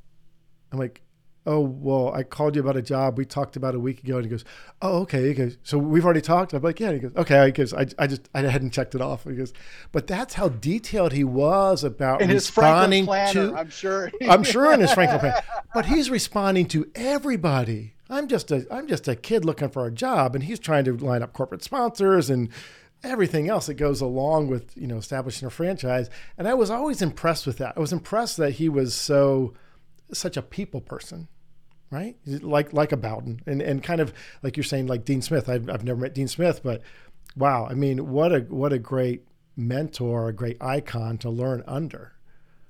I'm 0.72 0.78
like, 0.78 1.02
oh, 1.46 1.60
well, 1.60 2.12
I 2.14 2.22
called 2.22 2.54
you 2.54 2.62
about 2.62 2.76
a 2.76 2.82
job 2.82 3.16
we 3.16 3.24
talked 3.24 3.56
about 3.56 3.74
a 3.74 3.80
week 3.80 4.04
ago. 4.04 4.16
And 4.16 4.24
he 4.24 4.30
goes, 4.30 4.44
oh, 4.82 5.00
okay. 5.00 5.28
He 5.28 5.34
goes, 5.34 5.56
so 5.62 5.78
we've 5.78 6.04
already 6.04 6.20
talked? 6.20 6.52
I'm 6.52 6.62
like, 6.62 6.78
yeah. 6.80 6.92
he 6.92 6.98
goes, 6.98 7.12
okay. 7.16 7.46
He 7.46 7.52
goes, 7.52 7.72
I, 7.72 7.86
I 7.98 8.06
just, 8.06 8.28
I 8.34 8.42
hadn't 8.42 8.70
checked 8.70 8.94
it 8.94 9.00
off. 9.00 9.24
He 9.24 9.34
goes, 9.34 9.52
but 9.90 10.06
that's 10.06 10.34
how 10.34 10.48
detailed 10.48 11.12
he 11.12 11.24
was 11.24 11.82
about 11.82 12.20
in 12.20 12.30
responding 12.30 13.06
planner, 13.06 13.50
to, 13.50 13.56
I'm 13.56 13.70
sure. 13.70 14.10
I'm 14.28 14.42
sure 14.42 14.72
in 14.72 14.80
his 14.80 14.92
Franklin 14.92 15.20
plan, 15.20 15.42
but 15.74 15.86
he's 15.86 16.10
responding 16.10 16.66
to 16.66 16.90
everybody. 16.94 17.94
I'm 18.08 18.26
just 18.26 18.50
a, 18.50 18.66
I'm 18.70 18.88
just 18.88 19.06
a 19.08 19.14
kid 19.14 19.44
looking 19.44 19.70
for 19.70 19.86
a 19.86 19.92
job 19.92 20.34
and 20.34 20.44
he's 20.44 20.58
trying 20.58 20.84
to 20.84 20.96
line 20.96 21.22
up 21.22 21.32
corporate 21.32 21.62
sponsors 21.62 22.30
and, 22.30 22.48
everything 23.02 23.48
else 23.48 23.64
that 23.64 23.72
goes 23.72 24.02
along 24.02 24.46
with 24.46 24.76
you 24.76 24.86
know 24.86 24.98
establishing 24.98 25.46
a 25.48 25.50
franchise 25.50 26.10
and 26.36 26.46
i 26.46 26.52
was 26.52 26.68
always 26.68 27.00
impressed 27.00 27.46
with 27.46 27.56
that 27.56 27.72
i 27.74 27.80
was 27.80 27.94
impressed 27.94 28.36
that 28.36 28.50
he 28.50 28.68
was 28.68 28.94
so 28.94 29.54
such 30.12 30.36
a 30.36 30.42
people 30.42 30.80
person, 30.80 31.28
right? 31.90 32.16
Like 32.26 32.72
like 32.72 32.92
a 32.92 32.96
Bowden, 32.96 33.40
and 33.46 33.60
and 33.62 33.82
kind 33.82 34.00
of 34.00 34.12
like 34.42 34.56
you're 34.56 34.64
saying, 34.64 34.86
like 34.86 35.04
Dean 35.04 35.22
Smith. 35.22 35.48
I've 35.48 35.68
I've 35.68 35.84
never 35.84 36.00
met 36.00 36.14
Dean 36.14 36.28
Smith, 36.28 36.62
but 36.62 36.82
wow, 37.36 37.66
I 37.68 37.74
mean, 37.74 38.10
what 38.10 38.32
a 38.32 38.40
what 38.40 38.72
a 38.72 38.78
great 38.78 39.26
mentor, 39.56 40.28
a 40.28 40.32
great 40.32 40.56
icon 40.60 41.18
to 41.18 41.30
learn 41.30 41.62
under. 41.66 42.12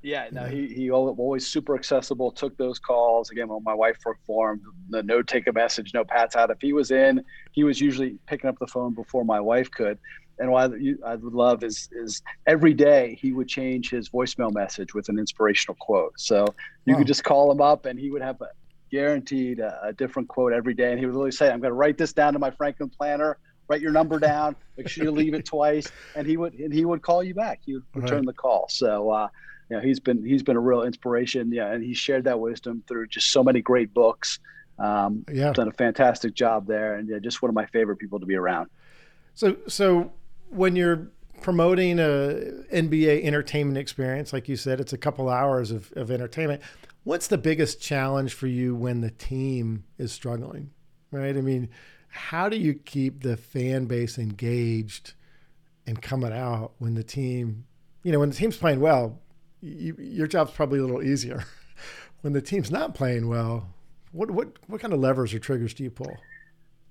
Yeah, 0.02 0.28
no, 0.32 0.46
he 0.46 0.66
he 0.68 0.90
always 0.90 1.46
super 1.46 1.74
accessible. 1.74 2.30
Took 2.30 2.56
those 2.56 2.78
calls 2.78 3.30
again 3.30 3.48
when 3.48 3.62
my 3.62 3.74
wife 3.74 3.98
worked 4.04 4.24
for 4.24 4.52
him. 4.52 4.62
The 4.88 5.02
no 5.02 5.20
take 5.20 5.46
a 5.46 5.52
message, 5.52 5.92
no 5.92 6.04
pats 6.04 6.36
out. 6.36 6.50
If 6.50 6.58
he 6.60 6.72
was 6.72 6.90
in, 6.90 7.22
he 7.52 7.64
was 7.64 7.80
usually 7.80 8.16
picking 8.26 8.48
up 8.48 8.58
the 8.58 8.66
phone 8.66 8.94
before 8.94 9.24
my 9.24 9.40
wife 9.40 9.70
could 9.70 9.98
and 10.40 10.50
what 10.50 10.72
I 11.06 11.16
would 11.16 11.34
love 11.34 11.62
is 11.62 11.88
is 11.92 12.22
every 12.46 12.74
day 12.74 13.16
he 13.20 13.32
would 13.32 13.46
change 13.46 13.90
his 13.90 14.08
voicemail 14.08 14.52
message 14.52 14.94
with 14.94 15.08
an 15.10 15.18
inspirational 15.18 15.76
quote. 15.78 16.14
So 16.18 16.46
you 16.86 16.94
wow. 16.94 16.98
could 16.98 17.06
just 17.06 17.22
call 17.22 17.52
him 17.52 17.60
up, 17.60 17.84
and 17.84 18.00
he 18.00 18.10
would 18.10 18.22
have 18.22 18.40
a 18.40 18.48
guaranteed 18.90 19.60
a, 19.60 19.78
a 19.84 19.92
different 19.92 20.28
quote 20.28 20.52
every 20.52 20.74
day. 20.74 20.90
And 20.90 20.98
he 20.98 21.04
would 21.04 21.12
literally 21.12 21.30
say, 21.30 21.50
"I'm 21.50 21.60
going 21.60 21.70
to 21.70 21.74
write 21.74 21.98
this 21.98 22.12
down 22.12 22.32
to 22.32 22.38
my 22.38 22.50
Franklin 22.50 22.88
planner. 22.88 23.36
Write 23.68 23.82
your 23.82 23.92
number 23.92 24.18
down. 24.18 24.56
Make 24.76 24.88
sure 24.88 25.04
you 25.04 25.10
leave 25.10 25.34
it 25.34 25.44
twice." 25.44 25.86
And 26.16 26.26
he 26.26 26.38
would 26.38 26.54
and 26.54 26.72
he 26.72 26.86
would 26.86 27.02
call 27.02 27.22
you 27.22 27.34
back. 27.34 27.60
He 27.64 27.74
would 27.74 27.84
return 27.94 28.18
right. 28.18 28.26
the 28.26 28.32
call. 28.32 28.66
So. 28.68 29.10
Uh, 29.10 29.28
you 29.70 29.76
know, 29.76 29.82
he's 29.82 30.00
been 30.00 30.24
he's 30.24 30.42
been 30.42 30.56
a 30.56 30.60
real 30.60 30.82
inspiration. 30.82 31.52
Yeah, 31.52 31.72
and 31.72 31.82
he 31.82 31.94
shared 31.94 32.24
that 32.24 32.40
wisdom 32.40 32.82
through 32.88 33.06
just 33.06 33.30
so 33.30 33.44
many 33.44 33.60
great 33.62 33.94
books. 33.94 34.40
Um, 34.78 35.24
yeah, 35.32 35.52
done 35.52 35.68
a 35.68 35.72
fantastic 35.72 36.34
job 36.34 36.66
there, 36.66 36.96
and 36.96 37.08
yeah, 37.08 37.18
just 37.18 37.40
one 37.40 37.48
of 37.48 37.54
my 37.54 37.66
favorite 37.66 37.96
people 37.96 38.18
to 38.18 38.26
be 38.26 38.34
around. 38.34 38.68
So, 39.34 39.56
so 39.68 40.12
when 40.48 40.74
you're 40.74 41.08
promoting 41.40 41.98
a 41.98 42.64
NBA 42.72 43.24
entertainment 43.24 43.78
experience, 43.78 44.32
like 44.32 44.48
you 44.48 44.56
said, 44.56 44.80
it's 44.80 44.92
a 44.92 44.98
couple 44.98 45.28
hours 45.28 45.70
of, 45.70 45.92
of 45.96 46.10
entertainment. 46.10 46.62
What's 47.04 47.28
the 47.28 47.38
biggest 47.38 47.80
challenge 47.80 48.34
for 48.34 48.46
you 48.46 48.74
when 48.74 49.00
the 49.00 49.10
team 49.10 49.84
is 49.98 50.12
struggling? 50.12 50.70
Right? 51.10 51.36
I 51.36 51.40
mean, 51.40 51.70
how 52.08 52.48
do 52.48 52.56
you 52.56 52.74
keep 52.74 53.22
the 53.22 53.36
fan 53.36 53.86
base 53.86 54.18
engaged 54.18 55.14
and 55.86 56.00
coming 56.00 56.32
out 56.32 56.72
when 56.78 56.94
the 56.94 57.02
team, 57.02 57.64
you 58.02 58.12
know, 58.12 58.18
when 58.18 58.30
the 58.30 58.36
team's 58.36 58.56
playing 58.56 58.80
well, 58.80 59.18
you, 59.60 59.96
your 59.98 60.26
job's 60.26 60.52
probably 60.52 60.78
a 60.78 60.82
little 60.82 61.02
easier. 61.02 61.44
when 62.22 62.32
the 62.32 62.42
team's 62.42 62.70
not 62.70 62.94
playing 62.94 63.28
well, 63.28 63.68
what 64.12 64.30
what 64.30 64.48
what 64.66 64.80
kind 64.80 64.92
of 64.92 65.00
levers 65.00 65.32
or 65.34 65.38
triggers 65.38 65.74
do 65.74 65.84
you 65.84 65.90
pull? 65.90 66.16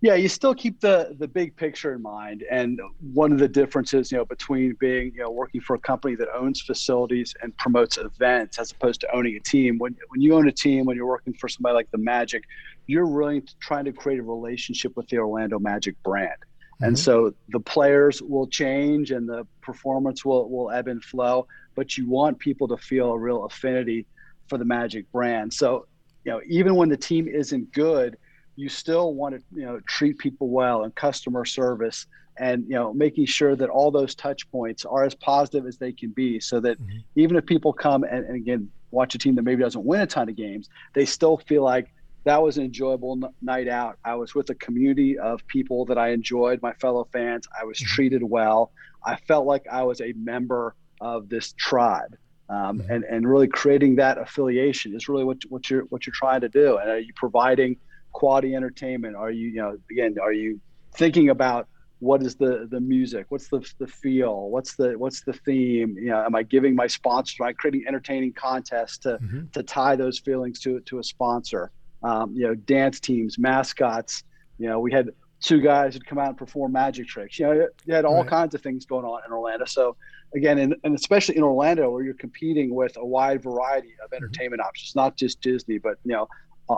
Yeah, 0.01 0.15
you 0.15 0.29
still 0.29 0.55
keep 0.55 0.79
the 0.79 1.15
the 1.19 1.27
big 1.27 1.55
picture 1.57 1.93
in 1.93 2.01
mind, 2.01 2.45
and 2.49 2.79
one 3.13 3.33
of 3.33 3.39
the 3.39 3.49
differences, 3.49 4.11
you 4.11 4.17
know, 4.17 4.23
between 4.23 4.77
being 4.79 5.11
you 5.13 5.23
know 5.23 5.29
working 5.29 5.59
for 5.59 5.75
a 5.75 5.79
company 5.79 6.15
that 6.15 6.29
owns 6.33 6.61
facilities 6.61 7.35
and 7.41 7.55
promotes 7.57 7.97
events 7.97 8.59
as 8.59 8.71
opposed 8.71 9.01
to 9.01 9.13
owning 9.13 9.35
a 9.35 9.41
team. 9.41 9.77
When 9.77 9.95
when 10.07 10.21
you 10.21 10.35
own 10.35 10.47
a 10.47 10.53
team, 10.53 10.85
when 10.85 10.95
you're 10.95 11.05
working 11.05 11.33
for 11.33 11.49
somebody 11.49 11.75
like 11.75 11.91
the 11.91 11.97
Magic, 11.97 12.45
you're 12.87 13.07
really 13.07 13.43
trying 13.59 13.85
to 13.85 13.91
create 13.91 14.19
a 14.19 14.23
relationship 14.23 14.95
with 14.95 15.07
the 15.09 15.17
Orlando 15.17 15.59
Magic 15.59 16.01
brand. 16.01 16.37
Mm-hmm. 16.79 16.85
And 16.85 16.99
so 16.99 17.33
the 17.49 17.59
players 17.59 18.21
will 18.21 18.47
change 18.47 19.11
and 19.11 19.27
the 19.27 19.45
performance 19.61 20.23
will, 20.23 20.49
will 20.49 20.71
ebb 20.71 20.87
and 20.87 21.03
flow, 21.03 21.47
but 21.75 21.97
you 21.97 22.07
want 22.07 22.39
people 22.39 22.67
to 22.69 22.77
feel 22.77 23.11
a 23.11 23.17
real 23.17 23.45
affinity 23.45 24.05
for 24.47 24.57
the 24.57 24.65
Magic 24.65 25.11
brand. 25.11 25.53
So, 25.53 25.87
you 26.23 26.31
know, 26.31 26.41
even 26.47 26.75
when 26.75 26.89
the 26.89 26.97
team 26.97 27.27
isn't 27.27 27.71
good, 27.73 28.17
you 28.59 28.67
still 28.67 29.13
want 29.13 29.35
to 29.35 29.41
you 29.55 29.65
know 29.65 29.79
treat 29.87 30.17
people 30.17 30.49
well 30.49 30.83
and 30.83 30.93
customer 30.93 31.45
service 31.45 32.07
and 32.37 32.65
you 32.67 32.75
know 32.75 32.93
making 32.93 33.25
sure 33.25 33.55
that 33.55 33.69
all 33.69 33.89
those 33.89 34.13
touch 34.15 34.51
points 34.51 34.83
are 34.83 35.05
as 35.05 35.15
positive 35.15 35.65
as 35.65 35.77
they 35.77 35.93
can 35.93 36.09
be 36.09 36.41
so 36.41 36.59
that 36.59 36.77
mm-hmm. 36.77 36.97
even 37.15 37.37
if 37.37 37.45
people 37.45 37.71
come 37.71 38.03
and, 38.03 38.25
and, 38.25 38.35
again 38.35 38.69
watch 38.91 39.15
a 39.15 39.17
team 39.17 39.33
that 39.35 39.43
maybe 39.43 39.63
doesn't 39.63 39.85
win 39.85 40.01
a 40.01 40.07
ton 40.07 40.27
of 40.27 40.35
games 40.35 40.67
they 40.93 41.05
still 41.05 41.37
feel 41.37 41.63
like 41.63 41.93
that 42.25 42.41
was 42.41 42.57
an 42.57 42.65
enjoyable 42.65 43.17
n- 43.23 43.33
night 43.41 43.67
out 43.67 43.97
i 44.03 44.15
was 44.15 44.35
with 44.35 44.49
a 44.49 44.55
community 44.55 45.17
of 45.17 45.45
people 45.47 45.85
that 45.85 45.97
i 45.97 46.09
enjoyed 46.09 46.61
my 46.61 46.73
fellow 46.73 47.07
fans 47.11 47.47
i 47.59 47.65
was 47.65 47.77
mm-hmm. 47.77 47.87
treated 47.87 48.23
well 48.23 48.71
i 49.05 49.15
felt 49.15 49.45
like 49.45 49.65
i 49.71 49.83
was 49.83 50.01
a 50.01 50.13
member 50.13 50.75
of 51.01 51.29
this 51.29 51.53
tribe 51.57 52.15
um, 52.49 52.79
mm-hmm. 52.79 52.91
and 52.91 53.03
and 53.03 53.29
really 53.29 53.47
creating 53.47 53.95
that 53.95 54.17
affiliation 54.17 54.95
is 54.95 55.07
really 55.07 55.23
what, 55.23 55.37
what 55.49 55.69
you're 55.69 55.83
what 55.83 56.05
you're 56.05 56.13
trying 56.15 56.41
to 56.41 56.49
do 56.49 56.77
and 56.77 56.89
are 56.89 56.99
you 56.99 57.13
providing 57.15 57.77
quality 58.11 58.55
entertainment? 58.55 59.15
Are 59.15 59.31
you, 59.31 59.47
you 59.47 59.61
know, 59.61 59.77
again, 59.91 60.17
are 60.21 60.33
you 60.33 60.59
thinking 60.93 61.29
about 61.29 61.67
what 61.99 62.23
is 62.23 62.35
the 62.35 62.67
the 62.69 62.79
music? 62.79 63.25
What's 63.29 63.49
the 63.49 63.59
the 63.77 63.87
feel? 63.87 64.49
What's 64.49 64.75
the 64.75 64.97
what's 64.97 65.21
the 65.21 65.33
theme? 65.33 65.97
You 65.97 66.11
know, 66.11 66.23
am 66.23 66.35
I 66.35 66.43
giving 66.43 66.75
my 66.75 66.87
sponsor? 66.87 67.43
Am 67.43 67.49
I 67.49 67.53
creating 67.53 67.83
entertaining 67.87 68.33
contests 68.33 68.97
to 68.99 69.17
mm-hmm. 69.17 69.47
to 69.51 69.63
tie 69.63 69.95
those 69.95 70.19
feelings 70.19 70.59
to 70.61 70.79
to 70.81 70.99
a 70.99 71.03
sponsor? 71.03 71.71
Um, 72.01 72.33
you 72.33 72.47
know, 72.47 72.55
dance 72.55 72.99
teams, 72.99 73.37
mascots. 73.37 74.23
You 74.57 74.67
know, 74.67 74.79
we 74.79 74.91
had 74.91 75.09
two 75.41 75.61
guys 75.61 75.93
who'd 75.93 76.05
come 76.05 76.17
out 76.17 76.29
and 76.29 76.37
perform 76.37 76.71
magic 76.71 77.07
tricks. 77.07 77.39
You 77.39 77.47
know, 77.47 77.67
you 77.85 77.93
had 77.93 78.05
all 78.05 78.21
right. 78.21 78.27
kinds 78.27 78.55
of 78.55 78.61
things 78.61 78.85
going 78.85 79.05
on 79.05 79.21
in 79.25 79.31
Orlando. 79.31 79.65
So 79.65 79.95
again, 80.35 80.59
and, 80.59 80.75
and 80.83 80.95
especially 80.95 81.37
in 81.37 81.43
Orlando, 81.43 81.89
where 81.89 82.03
you're 82.03 82.13
competing 82.13 82.73
with 82.73 82.97
a 82.97 83.05
wide 83.05 83.41
variety 83.41 83.93
of 84.03 84.09
mm-hmm. 84.09 84.15
entertainment 84.15 84.61
mm-hmm. 84.61 84.67
options, 84.67 84.95
not 84.95 85.15
just 85.15 85.41
Disney, 85.41 85.77
but 85.77 85.97
you 86.03 86.13
know, 86.13 86.27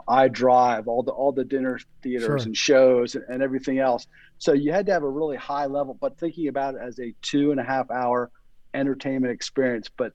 I 0.07 0.29
drive 0.29 0.87
all 0.87 1.03
the 1.03 1.11
all 1.11 1.33
the 1.33 1.43
dinner 1.43 1.79
theaters 2.01 2.41
sure. 2.41 2.47
and 2.47 2.55
shows 2.55 3.15
and, 3.15 3.25
and, 3.27 3.43
everything 3.43 3.79
else. 3.79 4.07
So 4.37 4.53
you 4.53 4.71
had 4.71 4.85
to 4.85 4.93
have 4.93 5.03
a 5.03 5.09
really 5.09 5.35
high 5.35 5.65
level, 5.65 5.97
but 5.99 6.17
thinking 6.17 6.47
about 6.47 6.75
it 6.75 6.81
as 6.81 6.97
a 6.99 7.13
two 7.21 7.51
and 7.51 7.59
a 7.59 7.63
half 7.63 7.91
hour 7.91 8.31
entertainment 8.73 9.33
experience, 9.33 9.89
but 9.97 10.13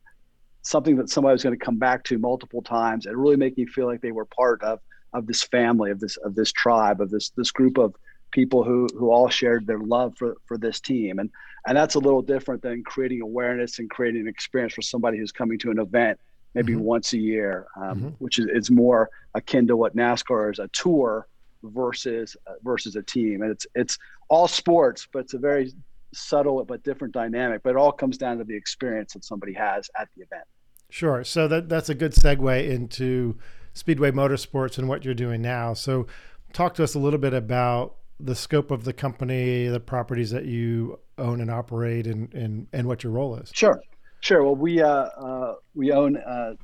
something 0.62 0.96
that 0.96 1.10
somebody 1.10 1.32
was 1.32 1.42
going 1.42 1.56
to 1.56 1.62
come 1.62 1.76
back 1.76 2.04
to 2.04 2.18
multiple 2.18 2.62
times 2.62 3.04
and 3.04 3.16
really 3.16 3.36
make 3.36 3.58
you 3.58 3.66
feel 3.66 3.86
like 3.86 4.00
they 4.00 4.12
were 4.12 4.24
part 4.24 4.62
of 4.62 4.80
of 5.16 5.26
this 5.26 5.42
family, 5.42 5.90
of 5.90 6.00
this 6.00 6.16
of 6.18 6.34
this 6.34 6.52
tribe, 6.52 7.00
of 7.00 7.10
this 7.10 7.30
this 7.30 7.50
group 7.50 7.78
of 7.78 7.94
people 8.30 8.64
who 8.64 8.86
who 8.98 9.10
all 9.10 9.28
shared 9.28 9.66
their 9.66 9.78
love 9.78 10.14
for 10.16 10.36
for 10.46 10.58
this 10.58 10.80
team. 10.80 11.18
And 11.18 11.30
and 11.66 11.76
that's 11.76 11.96
a 11.96 11.98
little 11.98 12.22
different 12.22 12.62
than 12.62 12.84
creating 12.84 13.22
awareness 13.22 13.78
and 13.78 13.90
creating 13.90 14.22
an 14.22 14.28
experience 14.28 14.74
for 14.74 14.82
somebody 14.82 15.18
who's 15.18 15.32
coming 15.32 15.58
to 15.60 15.70
an 15.70 15.78
event 15.78 16.18
maybe 16.56 16.72
mm-hmm. 16.72 16.82
once 16.82 17.12
a 17.12 17.18
year, 17.18 17.66
um, 17.76 17.82
mm-hmm. 17.82 18.08
which 18.18 18.38
is, 18.38 18.46
is 18.46 18.70
more 18.70 19.10
akin 19.34 19.66
to 19.66 19.76
what 19.76 19.94
NASCAR 19.94 20.50
is 20.52 20.58
a 20.58 20.68
tour 20.68 21.28
versus 21.62 22.34
uh, 22.46 22.54
versus 22.62 22.96
a 22.96 23.02
team. 23.02 23.42
And 23.42 23.50
it's 23.50 23.66
it's 23.74 23.98
all 24.28 24.48
sports, 24.48 25.06
but 25.12 25.20
it's 25.20 25.34
a 25.34 25.38
very 25.38 25.72
subtle 26.14 26.64
but 26.64 26.82
different 26.82 27.12
dynamic. 27.12 27.62
But 27.62 27.70
it 27.70 27.76
all 27.76 27.92
comes 27.92 28.16
down 28.16 28.38
to 28.38 28.44
the 28.44 28.56
experience 28.56 29.12
that 29.12 29.24
somebody 29.24 29.52
has 29.52 29.90
at 29.98 30.08
the 30.16 30.22
event. 30.22 30.44
Sure. 30.88 31.24
So 31.24 31.46
that 31.48 31.68
that's 31.68 31.90
a 31.90 31.94
good 31.94 32.12
segue 32.12 32.68
into 32.68 33.36
Speedway 33.76 34.10
Motorsports 34.10 34.78
and 34.78 34.88
what 34.88 35.04
you're 35.04 35.14
doing 35.14 35.42
now. 35.42 35.74
So 35.74 36.06
talk 36.52 36.74
to 36.74 36.84
us 36.84 36.94
a 36.94 36.98
little 36.98 37.18
bit 37.18 37.34
about 37.34 37.96
the 38.18 38.34
scope 38.34 38.70
of 38.70 38.84
the 38.84 38.94
company, 38.94 39.68
the 39.68 39.80
properties 39.80 40.30
that 40.30 40.46
you 40.46 40.98
own 41.18 41.40
and 41.42 41.50
operate, 41.50 42.06
and 42.06 42.32
and, 42.32 42.66
and 42.72 42.88
what 42.88 43.04
your 43.04 43.12
role 43.12 43.36
is. 43.36 43.50
Sure. 43.54 43.80
Sure. 44.20 44.42
Well, 44.42 44.56
we 44.56 44.80
uh, 44.80 44.88
uh, 44.88 45.54
we 45.74 45.92
own 45.92 46.16
uh, 46.16 46.54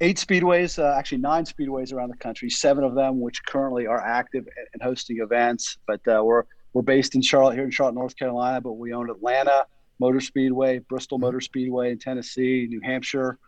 eight 0.00 0.16
speedways, 0.16 0.78
uh, 0.78 0.96
actually 0.96 1.18
nine 1.18 1.44
speedways 1.44 1.92
around 1.92 2.10
the 2.10 2.16
country. 2.16 2.48
Seven 2.48 2.84
of 2.84 2.94
them, 2.94 3.20
which 3.20 3.44
currently 3.44 3.86
are 3.86 4.00
active 4.00 4.46
and 4.72 4.80
hosting 4.80 5.18
events. 5.18 5.78
But 5.86 6.06
uh, 6.06 6.22
we're 6.24 6.44
we're 6.72 6.82
based 6.82 7.16
in 7.16 7.22
Charlotte, 7.22 7.54
here 7.54 7.64
in 7.64 7.72
Charlotte, 7.72 7.96
North 7.96 8.16
Carolina. 8.16 8.60
But 8.60 8.74
we 8.74 8.92
own 8.92 9.10
Atlanta 9.10 9.66
Motor 9.98 10.20
Speedway, 10.20 10.78
Bristol 10.78 11.18
Motor 11.18 11.40
Speedway 11.40 11.90
in 11.90 11.98
Tennessee, 11.98 12.66
New 12.68 12.80
Hampshire 12.80 13.38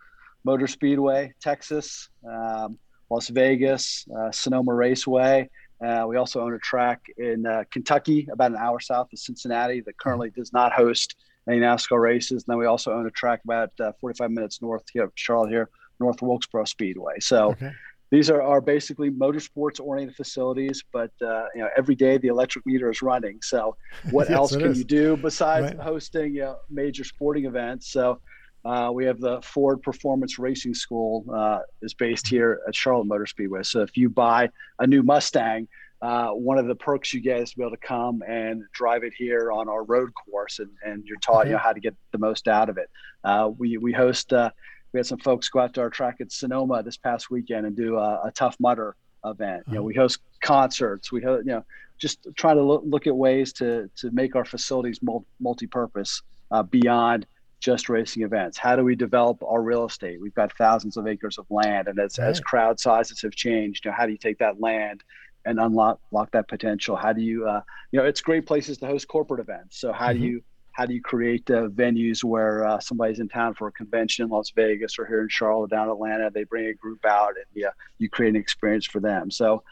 Motor 0.45 0.69
Speedway, 0.69 1.35
Texas, 1.40 2.09
um, 2.25 2.79
Las 3.11 3.29
Vegas, 3.29 4.07
uh, 4.16 4.31
Sonoma 4.31 4.75
Raceway. 4.75 5.49
we 5.81 6.16
also 6.16 6.40
own 6.40 6.55
a 6.55 6.59
track 6.59 7.03
in 7.16 7.45
Kentucky, 7.71 8.29
about 8.33 8.51
an 8.51 8.57
hour 8.57 8.81
south 8.81 9.12
of 9.12 9.19
Cincinnati, 9.19 9.81
that 9.83 9.99
currently 9.99 10.31
does 10.31 10.53
not 10.53 10.73
host 10.73 11.16
any 11.49 11.61
NASCAR 11.61 12.01
races. 12.01 12.45
And 12.45 12.53
then 12.53 12.59
we 12.59 12.66
also 12.66 12.92
own 12.92 13.07
a 13.07 13.11
track 13.11 13.40
about 13.45 13.71
uh, 13.81 13.92
45 14.01 14.31
minutes 14.31 14.61
north 14.61 14.85
here 14.92 15.05
of 15.05 15.12
Charlotte 15.14 15.51
here, 15.51 15.71
North 16.01 16.21
Wilkesboro 16.23 16.64
Speedway. 16.64 17.14
So 17.21 17.53
okay. 17.53 17.71
these 18.11 18.31
are, 18.31 18.42
are 18.42 18.61
basically 18.61 19.11
motorsports 19.11 19.81
oriented 19.81 20.16
facilities, 20.16 20.83
but 20.92 21.11
uh, 21.23 21.45
you 21.55 21.62
know 21.62 21.69
every 21.77 21.95
day 21.95 22.19
the 22.19 22.29
electric 22.29 22.66
meter 22.66 22.90
is 22.90 23.03
running. 23.03 23.38
So 23.42 23.77
what 24.11 24.29
yes, 24.29 24.37
else 24.37 24.57
can 24.57 24.73
is. 24.73 24.79
you 24.79 24.85
do 24.85 25.16
besides 25.16 25.75
right. 25.75 25.85
hosting 25.85 26.35
you 26.35 26.42
know, 26.42 26.57
major 26.69 27.05
sporting 27.05 27.47
events? 27.47 27.90
So 27.90 28.21
uh, 28.66 28.90
we 28.90 29.05
have 29.05 29.20
the 29.20 29.40
Ford 29.42 29.81
Performance 29.83 30.38
Racing 30.38 30.74
School 30.74 31.24
uh, 31.33 31.61
is 31.83 31.94
based 31.94 32.26
here 32.26 32.61
at 32.66 32.74
Charlotte 32.74 33.07
Motor 33.07 33.26
Speedway. 33.26 33.62
So 33.62 33.83
if 33.83 33.96
you 33.96 34.09
buy 34.09 34.50
a 34.81 34.87
new 34.87 35.02
Mustang, 35.02 35.68
uh, 36.02 36.31
one 36.31 36.59
of 36.59 36.66
the 36.66 36.74
perks 36.74 37.14
you 37.14 37.20
get 37.20 37.40
is 37.40 37.50
to 37.50 37.57
be 37.57 37.62
able 37.62 37.70
to 37.70 37.76
come 37.79 38.22
and 38.26 38.64
drive 38.72 39.05
it 39.05 39.14
here 39.16 39.50
on 39.52 39.68
our 39.68 39.85
road 39.85 40.11
course, 40.14 40.59
and, 40.59 40.70
and 40.85 41.05
you're 41.07 41.18
taught 41.18 41.42
mm-hmm. 41.42 41.48
you 41.48 41.52
know 41.52 41.59
how 41.59 41.72
to 41.72 41.81
get 41.81 41.94
the 42.11 42.18
most 42.18 42.48
out 42.48 42.68
of 42.68 42.76
it. 42.76 42.90
Uh, 43.24 43.50
we 43.57 43.79
we 43.79 43.92
host 43.92 44.33
uh, 44.33 44.50
we 44.92 44.98
had 44.98 45.07
some 45.07 45.18
folks 45.18 45.48
go 45.48 45.61
out 45.61 45.72
to 45.74 45.81
our 45.81 45.90
track 45.90 46.16
at 46.20 46.33
Sonoma 46.33 46.83
this 46.83 46.96
past 46.96 47.31
weekend 47.31 47.66
and 47.66 47.76
do 47.76 47.96
a, 47.96 48.22
a 48.24 48.33
Tough 48.33 48.57
Mudder 48.59 48.96
event. 49.24 49.62
Mm-hmm. 49.62 49.72
You 49.72 49.79
know, 49.79 49.83
we 49.85 49.94
host 49.94 50.20
concerts. 50.42 51.12
We 51.12 51.22
host, 51.22 51.46
you 51.46 51.52
know 51.52 51.64
just 51.98 52.26
try 52.37 52.52
to 52.52 52.62
look, 52.62 52.83
look 52.85 53.07
at 53.07 53.16
ways 53.16 53.52
to 53.55 53.88
to 53.96 54.11
make 54.11 54.37
our 54.37 54.44
facilities 54.44 55.00
multi-purpose 55.40 56.22
uh, 56.50 56.62
beyond 56.62 57.26
just 57.61 57.88
racing 57.88 58.23
events. 58.23 58.59
How 58.59 58.77
do 58.77 58.85
we 58.85 58.95
develop 58.95 59.42
our 59.42 59.62
real 59.62 59.87
estate? 59.87 60.21
We've 60.21 60.35
got 60.35 60.57
thousands 60.57 60.97
of 60.97 61.07
acres 61.07 61.38
of 61.38 61.47
land, 61.51 61.88
and 61.88 61.99
as, 61.99 62.19
right. 62.19 62.29
as 62.29 62.40
crowd 62.40 62.79
sizes 62.79 63.23
have 63.23 63.33
changed, 63.33 63.85
you 63.85 63.90
know, 63.90 63.97
how 63.97 64.07
do 64.07 64.12
you 64.12 64.19
take 64.19 64.38
that 64.38 64.61
land 64.61 65.03
and 65.45 65.59
unlock 65.59 66.01
lock 66.11 66.31
that 66.33 66.49
potential? 66.49 66.97
How 66.97 67.12
do 67.12 67.23
you, 67.23 67.49
uh, 67.49 67.62
you 67.92 67.99
know, 67.99 68.07
it's 68.07 68.21
great 68.21 68.47
places 68.47 68.79
to 68.79 68.87
host 68.87 69.09
corporate 69.09 69.40
events. 69.40 69.79
So 69.81 69.92
how 69.92 70.09
mm-hmm. 70.09 70.21
do 70.21 70.27
you 70.27 70.42
how 70.73 70.85
do 70.85 70.92
you 70.92 71.01
create 71.01 71.51
uh, 71.51 71.69
venues 71.69 72.23
where 72.23 72.66
uh, 72.66 72.79
somebody's 72.81 73.19
in 73.19 73.29
town 73.29 73.55
for 73.55 73.69
a 73.69 73.73
convention 73.73 74.27
in 74.27 74.31
Las 74.31 74.51
Vegas 74.51 74.99
or 74.99 75.07
here 75.07 75.23
in 75.23 75.29
Charlotte, 75.31 75.71
down 75.71 75.88
Atlanta? 75.88 76.31
They 76.31 76.45
bring 76.45 76.66
a 76.66 76.75
group 76.75 77.05
out 77.07 77.31
and 77.37 77.47
yeah, 77.55 77.71
you 77.99 78.11
create 78.11 78.31
an 78.31 78.37
experience 78.37 78.85
for 78.85 79.01
them. 79.01 79.31
So 79.31 79.62